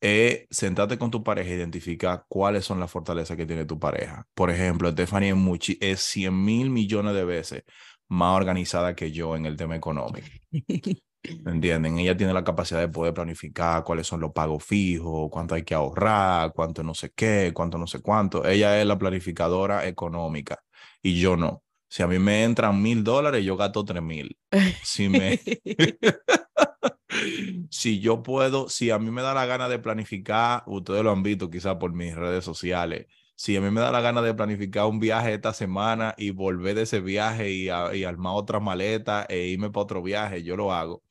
es 0.01 0.47
sentarte 0.51 0.99
con 0.99 1.11
tu 1.11 1.23
pareja 1.23 1.51
e 1.51 1.57
identificar 1.57 2.25
cuáles 2.29 2.65
son 2.65 2.81
las 2.81 2.91
fortalezas 2.91 3.37
que 3.37 3.47
tiene 3.47 3.67
tu 3.67 3.79
pareja. 3.79 4.27
Por 4.35 4.51
ejemplo, 4.51 4.91
Stephanie 4.91 5.35
es, 5.61 5.77
es 5.81 6.01
100 6.01 6.45
mil 6.45 6.71
millones 6.71 7.15
de 7.15 7.25
veces 7.25 7.65
más 8.09 8.37
organizada 8.37 8.95
que 8.95 9.13
yo 9.13 9.37
en 9.37 9.47
el 9.47 9.57
tema 9.57 9.77
económico. 9.77 10.27
¿Entienden? 11.23 11.99
Ella 11.99 12.17
tiene 12.17 12.33
la 12.33 12.45
capacidad 12.45 12.81
de 12.81 12.89
poder 12.89 13.13
planificar 13.13 13.85
cuáles 13.85 14.07
son 14.07 14.21
los 14.21 14.33
pagos 14.33 14.65
fijos, 14.65 15.29
cuánto 15.31 15.55
hay 15.55 15.65
que 15.65 15.75
ahorrar, 15.75 16.53
cuánto 16.55 16.83
no 16.83 16.95
sé 16.95 17.11
qué, 17.15 17.53
cuánto 17.55 17.77
no 17.77 17.87
sé 17.87 18.01
cuánto. 18.01 18.47
Ella 18.47 18.81
es 18.81 18.87
la 18.87 18.99
planificadora 18.99 19.87
económica 19.87 20.63
y 21.03 21.21
yo 21.21 21.37
no. 21.37 21.63
Si 21.91 22.03
a 22.03 22.07
mí 22.07 22.19
me 22.19 22.45
entran 22.45 22.81
mil 22.81 23.05
dólares, 23.05 23.45
yo 23.45 23.57
gasto 23.57 23.85
tres 23.85 24.03
mil. 24.03 24.39
Si 24.83 25.09
me... 25.09 25.39
si 27.71 28.01
yo 28.01 28.23
puedo, 28.23 28.69
si 28.69 28.91
a 28.91 28.99
mí 28.99 29.11
me 29.11 29.23
da 29.23 29.35
la 29.35 29.47
gana 29.47 29.69
de 29.69 29.79
planificar, 29.79 30.63
ustedes 30.67 31.03
lo 31.03 31.11
han 31.11 31.23
visto 31.23 31.51
quizás 31.51 31.77
por 31.77 31.93
mis 31.93 32.15
redes 32.15 32.45
sociales, 32.45 33.07
si 33.35 33.57
a 33.57 33.61
mí 33.61 33.71
me 33.71 33.81
da 33.81 33.91
la 33.91 34.01
gana 34.01 34.23
de 34.23 34.35
planificar 34.35 34.87
un 34.87 35.01
viaje 35.01 35.35
esta 35.35 35.53
semana 35.53 36.15
y 36.17 36.31
volver 36.31 36.75
de 36.75 36.83
ese 36.83 37.01
viaje 37.01 37.51
y, 37.51 37.65
y 37.67 38.05
armar 38.05 38.35
otra 38.37 38.61
maleta 38.61 39.27
e 39.29 39.49
irme 39.49 39.71
para 39.71 39.85
otro 39.85 40.03
viaje, 40.03 40.43
yo 40.43 40.57
lo 40.57 40.73
hago 40.73 41.03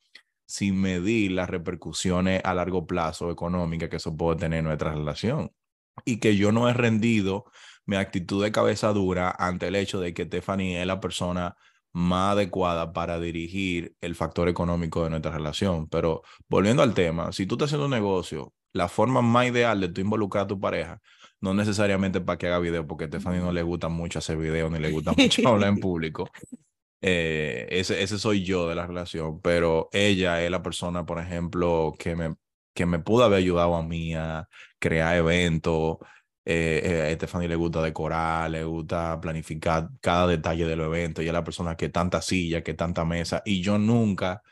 sin 0.46 0.80
medir 0.80 1.32
las 1.32 1.48
repercusiones 1.48 2.40
a 2.44 2.54
largo 2.54 2.84
plazo 2.86 3.30
económicas 3.30 3.88
que 3.88 3.96
eso 3.96 4.16
puede 4.16 4.38
tener 4.38 4.60
en 4.60 4.64
nuestra 4.64 4.92
relación. 4.92 5.52
Y 6.04 6.18
que 6.18 6.36
yo 6.36 6.50
no 6.50 6.68
he 6.68 6.72
rendido 6.72 7.44
mi 7.90 7.96
actitud 7.96 8.40
de 8.40 8.52
cabeza 8.52 8.92
dura 8.92 9.34
ante 9.36 9.66
el 9.66 9.74
hecho 9.74 9.98
de 9.98 10.14
que 10.14 10.24
Stephanie 10.24 10.80
es 10.80 10.86
la 10.86 11.00
persona 11.00 11.56
más 11.92 12.34
adecuada 12.34 12.92
para 12.92 13.18
dirigir 13.18 13.96
el 14.00 14.14
factor 14.14 14.48
económico 14.48 15.02
de 15.02 15.10
nuestra 15.10 15.32
relación. 15.32 15.88
Pero 15.88 16.22
volviendo 16.48 16.84
al 16.84 16.94
tema, 16.94 17.32
si 17.32 17.46
tú 17.46 17.56
estás 17.56 17.66
haciendo 17.66 17.86
un 17.86 17.90
negocio, 17.90 18.54
la 18.72 18.86
forma 18.88 19.22
más 19.22 19.48
ideal 19.48 19.80
de 19.80 19.88
tú 19.88 20.00
involucrar 20.00 20.44
a 20.44 20.46
tu 20.46 20.60
pareja, 20.60 21.00
no 21.40 21.52
necesariamente 21.52 22.20
para 22.20 22.38
que 22.38 22.46
haga 22.46 22.60
video, 22.60 22.86
porque 22.86 23.06
a 23.06 23.08
Stephanie 23.08 23.40
no 23.40 23.50
le 23.50 23.64
gusta 23.64 23.88
mucho 23.88 24.20
hacer 24.20 24.36
video 24.36 24.70
ni 24.70 24.78
le 24.78 24.92
gusta 24.92 25.12
mucho 25.12 25.42
hablar 25.48 25.70
en 25.70 25.80
público. 25.80 26.30
Eh, 27.00 27.66
ese, 27.70 28.04
ese 28.04 28.20
soy 28.20 28.44
yo 28.44 28.68
de 28.68 28.76
la 28.76 28.86
relación, 28.86 29.40
pero 29.40 29.88
ella 29.90 30.44
es 30.44 30.50
la 30.52 30.62
persona, 30.62 31.04
por 31.04 31.18
ejemplo, 31.18 31.96
que 31.98 32.14
me, 32.14 32.36
que 32.72 32.86
me 32.86 33.00
pudo 33.00 33.24
haber 33.24 33.38
ayudado 33.38 33.74
a 33.74 33.82
mí 33.82 34.14
a 34.14 34.48
crear 34.78 35.16
eventos, 35.16 35.96
eh, 36.44 37.10
a 37.12 37.14
Stephanie 37.14 37.48
le 37.48 37.56
gusta 37.56 37.82
decorar, 37.82 38.50
le 38.50 38.64
gusta 38.64 39.20
planificar 39.20 39.90
cada 40.00 40.26
detalle 40.26 40.66
de 40.66 40.76
los 40.76 40.86
eventos. 40.86 41.22
Ella 41.22 41.30
es 41.30 41.34
la 41.34 41.44
persona 41.44 41.76
que 41.76 41.88
tanta 41.88 42.22
silla, 42.22 42.62
que 42.62 42.74
tanta 42.74 43.04
mesa. 43.04 43.42
Y 43.44 43.62
yo 43.62 43.78
nunca 43.78 44.42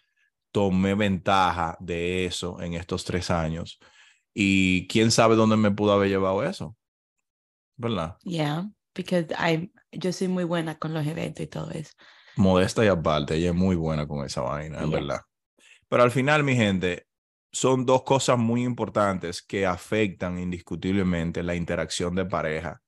tomé 0.52 0.94
ventaja 0.94 1.76
de 1.80 2.26
eso 2.26 2.60
en 2.60 2.74
estos 2.74 3.04
tres 3.04 3.30
años. 3.30 3.78
Y 4.34 4.86
quién 4.88 5.10
sabe 5.10 5.36
dónde 5.36 5.56
me 5.56 5.70
pudo 5.70 5.92
haber 5.92 6.08
llevado 6.08 6.42
eso. 6.44 6.76
¿Verdad? 7.76 8.16
Yeah, 8.22 8.68
because 8.94 9.26
I, 9.34 9.72
yo 9.92 10.12
soy 10.12 10.28
muy 10.28 10.44
buena 10.44 10.78
con 10.78 10.92
los 10.92 11.06
eventos 11.06 11.44
y 11.44 11.46
todo 11.46 11.70
eso. 11.70 11.92
Modesta 12.36 12.84
y 12.84 12.88
aparte, 12.88 13.34
ella 13.34 13.48
es 13.48 13.54
muy 13.54 13.74
buena 13.74 14.06
con 14.06 14.24
esa 14.24 14.42
vaina, 14.42 14.80
es 14.80 14.90
verdad. 14.90 15.22
Pero 15.88 16.02
al 16.02 16.10
final, 16.10 16.44
mi 16.44 16.54
gente, 16.54 17.07
son 17.52 17.86
dos 17.86 18.02
cosas 18.02 18.38
muy 18.38 18.64
importantes 18.64 19.42
que 19.42 19.66
afectan 19.66 20.38
indiscutiblemente 20.38 21.42
la 21.42 21.54
interacción 21.54 22.14
de 22.14 22.24
pareja 22.24 22.82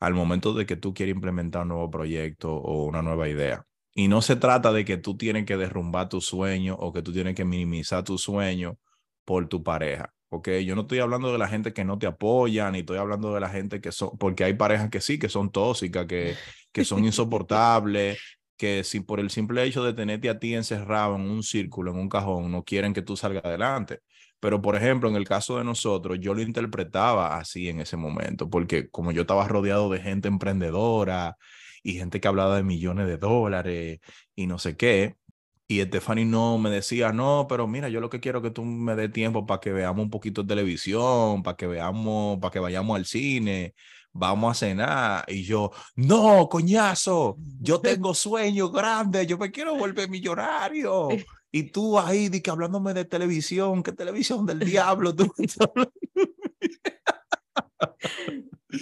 al 0.00 0.14
momento 0.14 0.52
de 0.54 0.64
que 0.64 0.76
tú 0.76 0.94
quieres 0.94 1.14
implementar 1.14 1.62
un 1.62 1.68
nuevo 1.68 1.90
proyecto 1.90 2.54
o 2.54 2.84
una 2.84 3.02
nueva 3.02 3.28
idea. 3.28 3.64
Y 3.94 4.06
no 4.06 4.22
se 4.22 4.36
trata 4.36 4.72
de 4.72 4.84
que 4.84 4.96
tú 4.96 5.16
tienes 5.16 5.44
que 5.44 5.56
derrumbar 5.56 6.08
tu 6.08 6.20
sueño 6.20 6.76
o 6.78 6.92
que 6.92 7.02
tú 7.02 7.12
tienes 7.12 7.34
que 7.34 7.44
minimizar 7.44 8.04
tu 8.04 8.16
sueño 8.16 8.78
por 9.24 9.48
tu 9.48 9.62
pareja. 9.62 10.14
¿ok? 10.28 10.48
Yo 10.64 10.74
no 10.74 10.82
estoy 10.82 11.00
hablando 11.00 11.32
de 11.32 11.38
la 11.38 11.48
gente 11.48 11.72
que 11.72 11.84
no 11.84 11.98
te 11.98 12.06
apoya, 12.06 12.70
ni 12.70 12.80
estoy 12.80 12.98
hablando 12.98 13.34
de 13.34 13.40
la 13.40 13.48
gente 13.48 13.80
que 13.80 13.92
son, 13.92 14.16
porque 14.18 14.44
hay 14.44 14.54
parejas 14.54 14.90
que 14.90 15.00
sí, 15.00 15.18
que 15.18 15.28
son 15.28 15.50
tóxicas, 15.50 16.06
que, 16.06 16.36
que 16.72 16.84
son 16.84 17.04
insoportables, 17.04 18.18
que 18.58 18.84
si 18.84 19.00
por 19.00 19.20
el 19.20 19.30
simple 19.30 19.64
hecho 19.64 19.84
de 19.84 19.94
tenerte 19.94 20.28
a 20.28 20.38
ti 20.38 20.54
encerrado 20.54 21.16
en 21.16 21.22
un 21.22 21.42
círculo, 21.42 21.92
en 21.92 21.98
un 21.98 22.08
cajón, 22.10 22.52
no 22.52 22.64
quieren 22.64 22.92
que 22.94 23.02
tú 23.02 23.16
salgas 23.16 23.44
adelante. 23.44 24.00
Pero, 24.40 24.62
por 24.62 24.76
ejemplo, 24.76 25.08
en 25.08 25.16
el 25.16 25.24
caso 25.26 25.58
de 25.58 25.64
nosotros, 25.64 26.18
yo 26.20 26.34
lo 26.34 26.42
interpretaba 26.42 27.38
así 27.38 27.68
en 27.68 27.80
ese 27.80 27.96
momento, 27.96 28.50
porque 28.50 28.88
como 28.90 29.12
yo 29.12 29.22
estaba 29.22 29.48
rodeado 29.48 29.90
de 29.90 30.00
gente 30.00 30.28
emprendedora 30.28 31.36
y 31.82 31.94
gente 31.94 32.20
que 32.20 32.28
hablaba 32.28 32.56
de 32.56 32.62
millones 32.64 33.06
de 33.08 33.16
dólares 33.18 34.00
y 34.36 34.46
no 34.46 34.58
sé 34.58 34.76
qué, 34.76 35.16
y 35.70 35.82
Stephanie 35.82 36.24
no 36.24 36.58
me 36.58 36.70
decía, 36.70 37.12
no, 37.12 37.46
pero 37.48 37.66
mira, 37.68 37.88
yo 37.90 38.00
lo 38.00 38.08
que 38.08 38.20
quiero 38.20 38.38
es 38.38 38.44
que 38.44 38.50
tú 38.50 38.64
me 38.64 38.96
dé 38.96 39.08
tiempo 39.10 39.46
para 39.46 39.60
que 39.60 39.70
veamos 39.72 40.02
un 40.02 40.10
poquito 40.10 40.42
de 40.42 40.48
televisión, 40.48 41.42
para 41.42 41.56
que 41.56 41.66
veamos, 41.66 42.38
para 42.40 42.50
que 42.52 42.58
vayamos 42.58 42.96
al 42.96 43.04
cine, 43.04 43.74
vamos 44.12 44.50
a 44.50 44.66
cenar. 44.66 45.24
Y 45.28 45.44
yo, 45.44 45.70
no, 45.96 46.48
coñazo, 46.48 47.36
yo 47.60 47.80
tengo 47.80 48.14
sueños 48.14 48.72
grandes, 48.72 49.26
yo 49.26 49.38
me 49.38 49.50
quiero 49.50 49.76
volver 49.76 50.08
millonario. 50.08 51.08
Y 51.50 51.62
tú 51.62 51.98
ahí, 51.98 52.28
di 52.28 52.42
que 52.42 52.50
hablándome 52.50 52.92
de 52.92 53.06
televisión, 53.06 53.82
¿qué 53.82 53.92
televisión 53.92 54.44
del 54.44 54.58
diablo? 54.58 55.14
Tú 55.14 55.32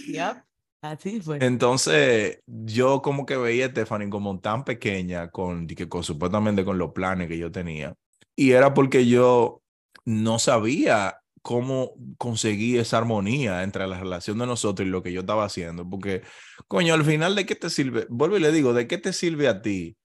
yep, 0.09 0.43
Así 0.83 1.21
fue. 1.21 1.39
Entonces, 1.41 2.41
yo 2.47 3.03
como 3.03 3.25
que 3.27 3.37
veía 3.37 3.67
a 3.67 3.71
Stephanie 3.71 4.11
como 4.11 4.39
tan 4.41 4.65
pequeña 4.65 5.31
con, 5.31 5.67
que, 5.67 5.89
con 5.89 6.03
supuestamente 6.03 6.65
con 6.65 6.79
los 6.79 6.93
planes 6.93 7.29
que 7.29 7.39
yo 7.39 7.51
tenía. 7.51 7.95
Y 8.35 8.53
era 8.53 8.75
porque 8.75 9.07
yo 9.07 9.63
no 10.05 10.39
sabía 10.39 11.21
cómo 11.47 11.93
conseguí 12.19 12.77
esa 12.77 12.99
armonía 12.99 13.63
entre 13.63 13.87
la 13.87 14.01
relación 14.01 14.37
de 14.39 14.47
nosotros 14.49 14.85
y 14.85 14.91
lo 14.91 15.05
que 15.05 15.13
yo 15.13 15.21
estaba 15.21 15.45
haciendo. 15.45 15.89
Porque, 15.89 16.23
coño, 16.67 16.93
al 16.93 17.05
final, 17.05 17.37
¿de 17.37 17.47
qué 17.47 17.55
te 17.55 17.71
sirve? 17.71 18.05
Vuelvo 18.11 18.37
y 18.37 18.41
le 18.41 18.51
digo, 18.51 18.73
¿de 18.73 18.89
qué 18.89 18.99
te 18.99 19.13
sirve 19.13 19.47
a 19.47 19.63
ti 19.63 19.97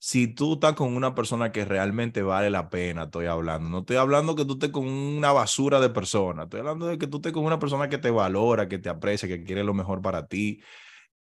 si 0.00 0.26
tú 0.26 0.54
estás 0.54 0.72
con 0.74 0.96
una 0.96 1.14
persona 1.14 1.52
que 1.52 1.64
realmente 1.64 2.22
vale 2.22 2.50
la 2.50 2.68
pena, 2.68 3.04
estoy 3.04 3.26
hablando. 3.26 3.68
No 3.70 3.78
estoy 3.80 3.96
hablando 3.96 4.34
que 4.34 4.44
tú 4.44 4.54
estés 4.54 4.70
con 4.70 4.88
una 4.88 5.30
basura 5.30 5.78
de 5.78 5.90
persona, 5.90 6.44
estoy 6.44 6.60
hablando 6.60 6.86
de 6.88 6.98
que 6.98 7.06
tú 7.06 7.18
estés 7.18 7.32
con 7.32 7.44
una 7.44 7.60
persona 7.60 7.88
que 7.88 7.98
te 7.98 8.10
valora, 8.10 8.68
que 8.68 8.78
te 8.78 8.88
aprecia, 8.88 9.28
que 9.28 9.44
quiere 9.44 9.62
lo 9.62 9.74
mejor 9.74 10.02
para 10.02 10.26
ti. 10.26 10.60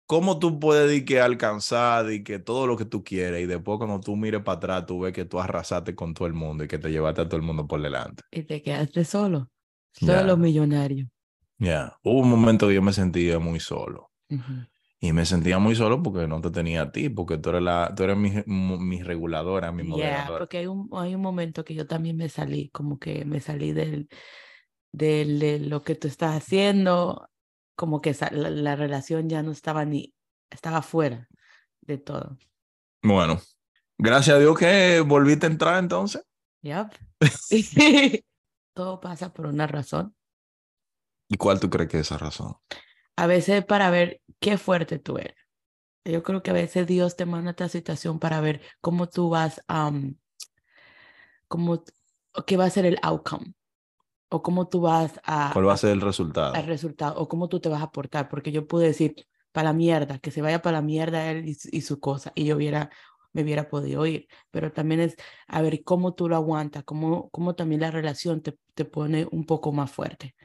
¿Cómo 0.06 0.38
tú 0.38 0.60
puedes 0.60 1.04
que 1.04 1.20
alcanzar 1.20 2.12
y 2.12 2.24
que 2.24 2.38
todo 2.38 2.68
lo 2.68 2.78
que 2.78 2.86
tú 2.86 3.04
quieres 3.04 3.42
y 3.42 3.48
después 3.48 3.80
cuando 3.80 4.00
tú 4.00 4.16
mires 4.16 4.44
para 4.44 4.58
atrás 4.58 4.86
tú 4.86 5.00
ves 5.00 5.14
que 5.14 5.26
tú 5.26 5.40
arrasaste 5.40 5.96
con 5.96 6.14
todo 6.14 6.28
el 6.28 6.34
mundo 6.34 6.64
y 6.64 6.68
que 6.68 6.78
te 6.78 6.92
llevaste 6.92 7.22
a 7.22 7.26
todo 7.26 7.38
el 7.38 7.44
mundo 7.44 7.66
por 7.66 7.82
delante? 7.82 8.22
Y 8.30 8.44
te 8.44 8.62
quedaste 8.62 9.06
solo, 9.06 9.50
solo 9.94 10.38
millonario. 10.38 11.10
Ya, 11.58 11.98
hubo 12.04 12.20
un 12.20 12.30
momento 12.30 12.68
que 12.68 12.74
yo 12.74 12.82
me 12.82 12.94
sentía 12.94 13.40
muy 13.40 13.60
solo. 13.60 14.12
Y 15.00 15.12
me 15.12 15.26
sentía 15.26 15.60
muy 15.60 15.76
solo 15.76 16.02
porque 16.02 16.28
no 16.28 16.42
te 16.42 16.50
tenía 16.50 16.84
a 16.84 16.92
ti, 16.92 17.10
porque 17.10 17.38
tú 17.38 17.50
eres, 17.50 17.62
la, 17.62 17.94
tú 17.96 18.04
eres 18.04 18.18
mi, 18.18 18.32
mi 18.46 19.04
reguladora, 19.04 19.72
mi 19.72 19.84
moderadora. 19.84 20.40
porque 20.40 20.60
hay 20.60 20.68
un, 20.68 20.90
hay 20.94 21.14
un 21.14 21.22
momento 21.22 21.64
que 21.64 21.76
yo 21.76 21.86
también 21.86 22.18
me 22.18 22.30
salí, 22.30 22.70
como 22.70 22.98
que 23.00 23.26
me 23.26 23.40
salí 23.40 23.74
del, 23.74 24.08
del, 24.92 25.40
de 25.40 25.60
lo 25.60 25.84
que 25.84 25.96
tú 25.96 26.08
estás 26.08 26.36
haciendo, 26.36 27.30
como 27.76 28.02
que 28.02 28.16
la, 28.32 28.50
la, 28.50 28.76
relación 28.76 29.30
ya 29.30 29.44
no 29.44 29.52
estaba 29.52 29.84
ni, 29.86 30.14
estaba 30.50 30.82
fuera 30.82 31.28
de 31.82 31.98
todo. 31.98 32.38
Bueno, 33.04 33.42
gracias 33.98 34.38
a 34.38 34.40
Dios 34.40 34.58
que 34.58 35.02
volviste 35.02 35.46
a 35.46 35.50
entrar 35.50 35.80
entonces. 35.80 36.26
Yep. 36.62 36.88
todo 38.74 39.00
pasa 39.00 39.34
por 39.34 39.48
una 39.48 39.68
razón. 39.68 40.16
¿Y 41.28 41.38
cuál 41.38 41.60
tú 41.60 41.70
crees 41.70 41.90
que 41.90 42.00
es 42.00 42.08
esa 42.08 42.18
razón? 42.18 42.56
A 43.16 43.28
veces 43.28 43.66
para 43.66 43.90
ver 43.90 44.22
qué 44.40 44.58
fuerte 44.58 45.00
tú 45.00 45.18
eres. 45.18 45.36
Yo 46.06 46.22
creo 46.22 46.44
que 46.44 46.52
a 46.52 46.54
veces 46.54 46.86
Dios 46.86 47.16
te 47.16 47.26
manda 47.26 47.52
esta 47.52 47.70
situación 47.70 48.20
para 48.20 48.42
ver 48.42 48.62
cómo 48.82 49.08
tú 49.08 49.30
vas 49.30 49.62
a, 49.68 49.92
cómo, 51.48 51.84
qué 52.46 52.58
va 52.58 52.66
a 52.66 52.70
ser 52.70 52.86
el 52.86 53.00
outcome, 53.02 53.54
o 54.34 54.42
cómo 54.42 54.68
tú 54.68 54.82
vas 54.82 55.22
a... 55.24 55.52
¿Cuál 55.54 55.68
va 55.68 55.74
a 55.74 55.78
ser 55.78 55.92
el 55.92 56.02
resultado? 56.02 56.56
El 56.56 56.66
resultado, 56.66 57.20
o 57.20 57.28
cómo 57.30 57.48
tú 57.48 57.60
te 57.60 57.70
vas 57.70 57.82
a 57.82 57.86
aportar, 57.86 58.28
porque 58.28 58.52
yo 58.52 58.68
pude 58.68 58.88
decir, 58.88 59.16
para 59.52 59.70
la 59.70 59.74
mierda, 59.74 60.18
que 60.18 60.32
se 60.32 60.42
vaya 60.42 60.62
para 60.62 60.78
la 60.78 60.82
mierda 60.82 61.30
él 61.30 61.46
y, 61.48 61.82
su 61.82 62.00
cosa, 62.00 62.32
y 62.34 62.46
yo 62.46 62.56
hubiera, 62.56 62.90
me 63.34 63.44
hubiera 63.44 63.68
podido 63.68 64.06
ir, 64.06 64.28
pero 64.52 64.72
también 64.72 65.02
es 65.02 65.16
a 65.48 65.62
ver 65.62 65.84
cómo 65.84 66.14
tú 66.14 66.30
lo 66.30 66.36
aguantas, 66.36 66.84
cómo, 66.84 67.30
cómo 67.32 67.56
también 67.56 67.82
la 67.82 67.92
relación 67.92 68.42
te, 68.42 68.58
te 68.74 68.86
pone 68.86 69.28
un 69.32 69.46
poco 69.46 69.72
más 69.72 69.92
fuerte, 69.92 70.36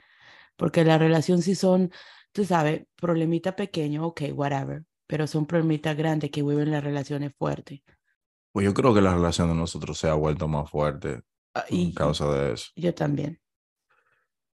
porque 0.57 0.85
la 0.85 0.99
relación 0.99 1.43
si 1.43 1.55
son 1.55 1.91
tú 2.33 2.45
sabes, 2.45 2.83
problemita 2.97 3.57
pequeño, 3.57 4.07
ok, 4.07 4.23
whatever, 4.33 4.85
pero 5.07 5.27
son 5.27 5.47
problemitas 5.47 5.97
grandes 5.97 6.31
que 6.31 6.43
viven 6.43 6.71
las 6.71 6.85
relaciones 6.85 7.33
fuertes. 7.37 7.81
Pues 8.53 8.65
yo 8.65 8.75
creo 8.75 8.95
que 8.95 9.01
la 9.01 9.15
relación 9.15 9.49
de 9.49 9.55
nosotros 9.55 9.99
se 9.99 10.09
ha 10.09 10.15
vuelto 10.15 10.49
más 10.49 10.71
fuerte 10.71 11.23
ah, 11.55 11.65
y, 11.69 11.93
causa 11.93 12.31
de 12.33 12.53
eso. 12.53 12.71
Yo 12.77 12.95
también. 12.95 13.41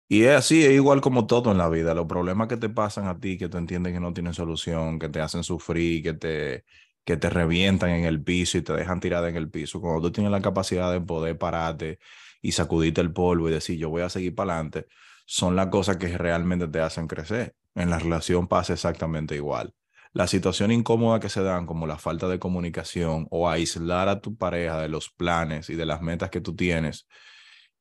Y 0.09 0.25
es 0.25 0.37
así, 0.37 0.65
es 0.65 0.73
igual 0.73 1.01
como 1.01 1.27
todo 1.27 1.51
en 1.51 1.59
la 1.59 1.69
vida. 1.69 1.95
Los 1.95 2.07
problemas 2.07 2.49
que 2.49 2.57
te 2.57 2.69
pasan 2.69 3.07
a 3.07 3.19
ti, 3.19 3.39
que 3.39 3.49
tú 3.49 3.57
entiendes 3.57 3.93
que 3.93 4.01
no 4.01 4.13
tienen 4.13 4.35
solución, 4.35 4.99
que 4.99 5.09
te 5.09 5.21
hacen 5.21 5.43
sufrir, 5.43 6.03
que 6.03 6.13
te, 6.13 6.65
que 7.05 7.17
te 7.17 7.31
revientan 7.31 7.91
en 7.91 8.05
el 8.05 8.23
piso 8.23 8.59
y 8.59 8.63
te 8.63 8.73
dejan 8.73 9.01
tirada 9.01 9.29
en 9.29 9.37
el 9.37 9.51
piso. 9.51 9.81
Cuando 9.81 10.01
tú 10.03 10.13
tienes 10.13 10.33
la 10.33 10.41
capacidad 10.43 10.93
de 10.93 11.01
poder 11.01 11.39
pararte 11.39 11.99
y 12.43 12.53
sacudirte 12.53 13.01
el 13.01 13.13
polvo 13.13 13.49
y 13.49 13.53
decir, 13.53 13.79
yo 13.79 13.91
voy 13.91 14.03
a 14.03 14.09
seguir 14.09 14.35
para 14.35 14.55
adelante, 14.55 14.87
son 15.27 15.57
las 15.57 15.69
cosas 15.69 15.97
que 15.97 16.17
realmente 16.19 16.69
te 16.69 16.81
hacen 16.81 17.07
crecer 17.07 17.55
en 17.75 17.91
la 17.91 17.99
relación 17.99 18.47
pasa 18.47 18.73
exactamente 18.73 19.35
igual. 19.35 19.75
La 20.13 20.29
situación 20.29 20.71
incómoda 20.71 21.19
que 21.19 21.29
se 21.29 21.43
dan, 21.43 21.67
como 21.67 21.87
la 21.87 21.99
falta 21.99 22.29
de 22.29 22.39
comunicación 22.39 23.27
o 23.31 23.49
aislar 23.49 24.09
a 24.09 24.21
tu 24.21 24.37
pareja 24.37 24.81
de 24.81 24.89
los 24.89 25.11
planes 25.11 25.71
y 25.71 25.75
de 25.75 25.87
las 25.87 26.03
metas 26.03 26.31
que 26.31 26.41
tú 26.41 26.55
tienes, 26.55 27.09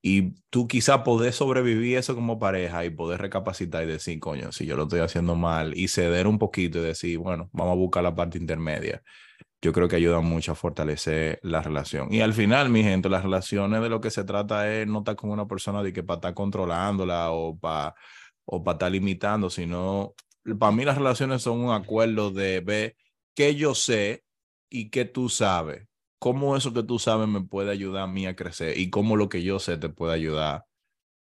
y 0.05 0.33
tú 0.49 0.67
quizá 0.67 1.03
podés 1.05 1.35
sobrevivir 1.35 1.97
eso 1.97 2.13
como 2.13 2.37
pareja 2.37 2.83
y 2.83 2.89
poder 2.89 3.21
recapacitar 3.21 3.83
y 3.85 3.87
decir, 3.87 4.19
coño, 4.19 4.51
si 4.51 4.65
yo 4.65 4.75
lo 4.75 4.83
estoy 4.83 4.99
haciendo 4.99 5.35
mal, 5.35 5.77
y 5.77 5.87
ceder 5.87 6.27
un 6.27 6.37
poquito 6.37 6.79
y 6.79 6.81
decir, 6.81 7.17
bueno, 7.19 7.49
vamos 7.53 7.71
a 7.71 7.75
buscar 7.75 8.03
la 8.03 8.13
parte 8.13 8.37
intermedia. 8.37 9.01
Yo 9.61 9.71
creo 9.71 9.87
que 9.87 9.95
ayuda 9.95 10.19
mucho 10.19 10.51
a 10.51 10.55
fortalecer 10.55 11.39
la 11.41 11.61
relación. 11.61 12.13
Y 12.13 12.19
al 12.19 12.33
final, 12.33 12.69
mi 12.69 12.83
gente, 12.83 13.07
las 13.07 13.23
relaciones 13.23 13.81
de 13.81 13.89
lo 13.89 14.01
que 14.01 14.11
se 14.11 14.25
trata 14.25 14.69
es 14.73 14.85
no 14.87 14.99
estar 14.99 15.15
con 15.15 15.29
una 15.31 15.47
persona 15.47 15.81
de 15.81 15.93
que 15.93 16.03
para 16.03 16.17
estar 16.17 16.33
controlándola 16.33 17.31
o 17.31 17.57
para 17.57 17.95
o 18.45 18.61
para 18.61 18.75
estar 18.75 18.91
limitando, 18.91 19.49
sino 19.49 20.15
para 20.59 20.73
mí 20.73 20.83
las 20.83 20.97
relaciones 20.97 21.41
son 21.41 21.59
un 21.59 21.71
acuerdo 21.73 22.29
de 22.31 22.59
ver 22.59 22.97
qué 23.33 23.55
yo 23.55 23.73
sé 23.73 24.25
y 24.69 24.89
qué 24.89 25.05
tú 25.05 25.29
sabes. 25.29 25.87
Cómo 26.23 26.55
eso 26.55 26.71
que 26.73 26.83
tú 26.83 26.99
sabes 26.99 27.27
me 27.27 27.41
puede 27.41 27.69
ayudar 27.69 28.03
a 28.03 28.07
mí 28.07 28.27
a 28.27 28.33
crecer 28.33 28.77
y 28.77 28.89
cómo 28.89 29.17
lo 29.17 29.27
que 29.27 29.43
yo 29.43 29.59
sé 29.59 29.75
te 29.75 29.89
puede 29.89 30.13
ayudar 30.13 30.63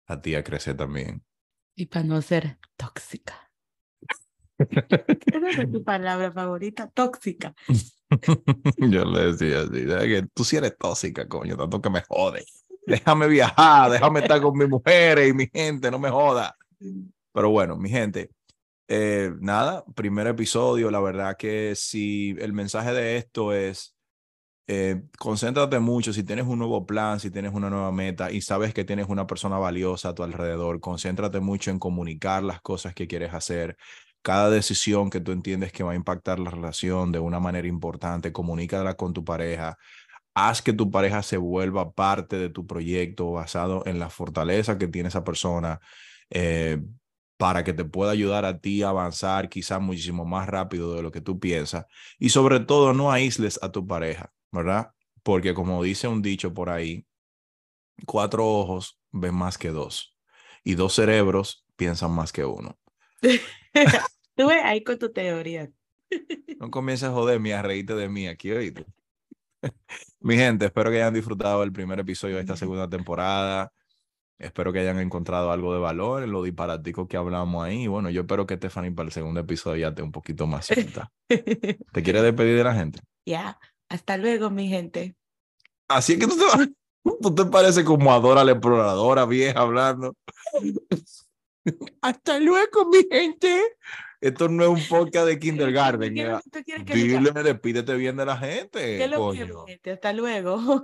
a 0.06 0.22
ti 0.22 0.36
a 0.36 0.44
crecer 0.44 0.78
también. 0.78 1.24
Y 1.76 1.88
para 1.88 2.06
no 2.06 2.22
ser 2.22 2.60
tóxica. 2.78 3.52
Esa 4.60 5.64
es 5.64 5.72
tu 5.72 5.84
palabra 5.84 6.32
favorita, 6.32 6.92
tóxica. 6.92 7.56
Yo 8.78 9.04
le 9.06 9.32
decía 9.32 9.62
así, 9.62 9.84
que 9.84 10.28
tú 10.32 10.44
sí 10.44 10.58
eres 10.58 10.78
tóxica, 10.78 11.28
coño, 11.28 11.58
tanto 11.58 11.82
que 11.82 11.90
me 11.90 12.04
jode. 12.08 12.46
Déjame 12.86 13.28
viajar, 13.28 13.90
déjame 13.90 14.20
estar 14.20 14.44
con 14.44 14.56
mis 14.56 14.70
mujeres 14.70 15.28
y 15.28 15.34
mi 15.34 15.48
gente, 15.52 15.90
no 15.90 15.98
me 15.98 16.12
joda. 16.12 16.56
Pero 17.34 17.50
bueno, 17.50 17.78
mi 17.78 17.90
gente, 17.90 18.30
eh, 18.88 19.32
nada, 19.40 19.84
primer 19.96 20.28
episodio, 20.28 20.92
la 20.92 21.00
verdad 21.00 21.36
que 21.36 21.74
si 21.76 22.36
el 22.38 22.54
mensaje 22.54 22.94
de 22.94 23.18
esto 23.18 23.54
es, 23.54 23.93
eh, 24.68 25.04
concéntrate 25.20 25.80
mucho, 25.80 26.14
si 26.14 26.24
tienes 26.24 26.46
un 26.46 26.60
nuevo 26.60 26.86
plan, 26.86 27.20
si 27.20 27.30
tienes 27.32 27.54
una 27.54 27.70
nueva 27.70 27.92
meta 27.92 28.32
y 28.32 28.42
sabes 28.42 28.74
que 28.74 28.86
tienes 28.86 29.08
una 29.10 29.28
persona 29.28 29.58
valiosa 29.58 30.10
a 30.10 30.16
tu 30.16 30.24
alrededor, 30.24 30.80
concéntrate 30.80 31.40
mucho 31.42 31.72
en 31.72 31.80
comunicar 31.80 32.44
las 32.44 32.62
cosas 32.62 32.94
que 32.94 33.08
quieres 33.08 33.34
hacer. 33.34 33.78
Cada 34.22 34.50
decisión 34.50 35.10
que 35.10 35.20
tú 35.20 35.34
entiendes 35.34 35.74
que 35.74 35.84
va 35.84 35.92
a 35.94 35.96
impactar 35.96 36.40
la 36.40 36.50
relación 36.52 37.12
de 37.12 37.20
una 37.20 37.40
manera 37.42 37.68
importante, 37.68 38.32
comunícala 38.32 38.96
con 38.96 39.14
tu 39.14 39.26
pareja. 39.26 39.78
Haz 40.36 40.62
que 40.62 40.74
tu 40.74 40.92
pareja 40.92 41.24
se 41.24 41.38
vuelva 41.38 41.94
parte 41.94 42.38
de 42.38 42.50
tu 42.50 42.66
proyecto 42.68 43.32
basado 43.34 43.84
en 43.86 44.00
la 44.00 44.10
fortaleza 44.10 44.78
que 44.78 44.88
tiene 44.88 45.10
esa 45.10 45.24
persona 45.24 45.80
eh, 46.30 46.82
para 47.38 47.64
que 47.64 47.74
te 47.74 47.86
pueda 47.86 48.12
ayudar 48.12 48.46
a 48.46 48.60
ti 48.60 48.84
a 48.84 48.90
avanzar 48.90 49.50
quizás 49.50 49.82
muchísimo 49.82 50.26
más 50.26 50.48
rápido 50.48 50.96
de 50.96 51.04
lo 51.04 51.12
que 51.12 51.22
tú 51.22 51.40
piensas. 51.40 51.86
Y 52.20 52.30
sobre 52.30 52.60
todo, 52.62 52.94
no 52.94 53.12
aísles 53.12 53.60
a 53.62 53.72
tu 53.72 53.86
pareja, 53.86 54.32
¿verdad? 54.54 54.92
Porque 55.24 55.54
como 55.54 55.84
dice 55.84 56.08
un 56.08 56.22
dicho 56.22 56.54
por 56.54 56.70
ahí, 56.70 57.06
cuatro 58.06 58.48
ojos 58.48 59.00
ven 59.12 59.36
más 59.36 59.58
que 59.58 59.70
dos 59.70 60.16
y 60.64 60.76
dos 60.76 60.94
cerebros 60.94 61.66
piensan 61.76 62.12
más 62.12 62.32
que 62.32 62.46
uno. 62.46 62.78
Tú 64.36 64.48
ves 64.48 64.64
ahí 64.64 64.84
con 64.84 64.98
tu 64.98 65.12
teoría. 65.12 65.70
No 66.60 66.70
comiences 66.70 67.10
a 67.10 67.12
joderme, 67.12 67.54
a 67.54 67.62
reírte 67.62 67.96
de 67.96 68.08
mí 68.08 68.28
aquí, 68.28 68.52
oíste. 68.52 68.86
Mi 70.22 70.38
gente, 70.38 70.66
espero 70.66 70.92
que 70.92 70.98
hayan 70.98 71.14
disfrutado 71.14 71.64
el 71.64 71.74
primer 71.74 72.00
episodio 72.00 72.36
de 72.36 72.42
esta 72.42 72.56
segunda 72.56 72.88
temporada. 72.88 73.74
Espero 74.38 74.72
que 74.72 74.80
hayan 74.80 75.00
encontrado 75.00 75.52
algo 75.52 75.74
de 75.74 75.80
valor 75.80 76.24
en 76.24 76.32
lo 76.32 76.44
disparatico 76.44 77.08
que 77.08 77.18
hablamos 77.18 77.66
ahí. 77.66 77.84
Y 77.84 77.88
bueno, 77.88 78.10
yo 78.12 78.22
espero 78.22 78.46
que 78.46 78.56
Stephanie 78.56 78.92
para 78.92 79.08
el 79.08 79.12
segundo 79.12 79.40
episodio 79.42 79.82
ya 79.82 79.88
esté 79.90 80.04
un 80.04 80.12
poquito 80.12 80.48
más 80.48 80.68
suelta. 80.68 81.12
¿Te 81.28 82.04
quieres 82.04 82.22
despedir 82.22 82.56
de 82.56 82.64
la 82.64 82.76
gente? 82.76 83.00
Ya, 83.26 83.58
hasta 83.94 84.18
luego, 84.18 84.50
mi 84.50 84.68
gente. 84.68 85.16
Así 85.88 86.14
es 86.14 86.20
que 86.20 86.26
tú 86.26 86.36
te, 86.36 86.74
tú 87.22 87.36
te 87.36 87.46
pareces 87.46 87.84
como 87.84 88.12
Adora 88.12 88.44
la 88.44 88.54
exploradora 88.54 89.26
vieja 89.28 89.60
hablando. 89.60 90.16
hasta 92.02 92.40
luego, 92.40 92.90
mi 92.90 93.06
gente. 93.10 93.62
Esto 94.20 94.50
no 94.50 94.64
es 94.64 94.70
un 94.70 94.88
podcast 94.90 95.28
de 95.28 95.38
kindergarten. 95.38 96.12
Dile, 96.12 97.32
despídete 97.44 97.94
bien 97.94 98.18
de 98.18 98.26
la 98.26 98.38
gente. 98.38 98.98
¿Qué 98.98 99.08
lo 99.08 99.32
que, 99.32 99.46
gente? 99.68 99.92
Hasta 99.92 100.12
luego. 100.12 100.82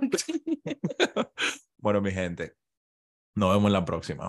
bueno, 1.78 2.00
mi 2.00 2.12
gente, 2.12 2.54
nos 3.34 3.52
vemos 3.54 3.66
en 3.66 3.72
la 3.72 3.84
próxima. 3.84 4.28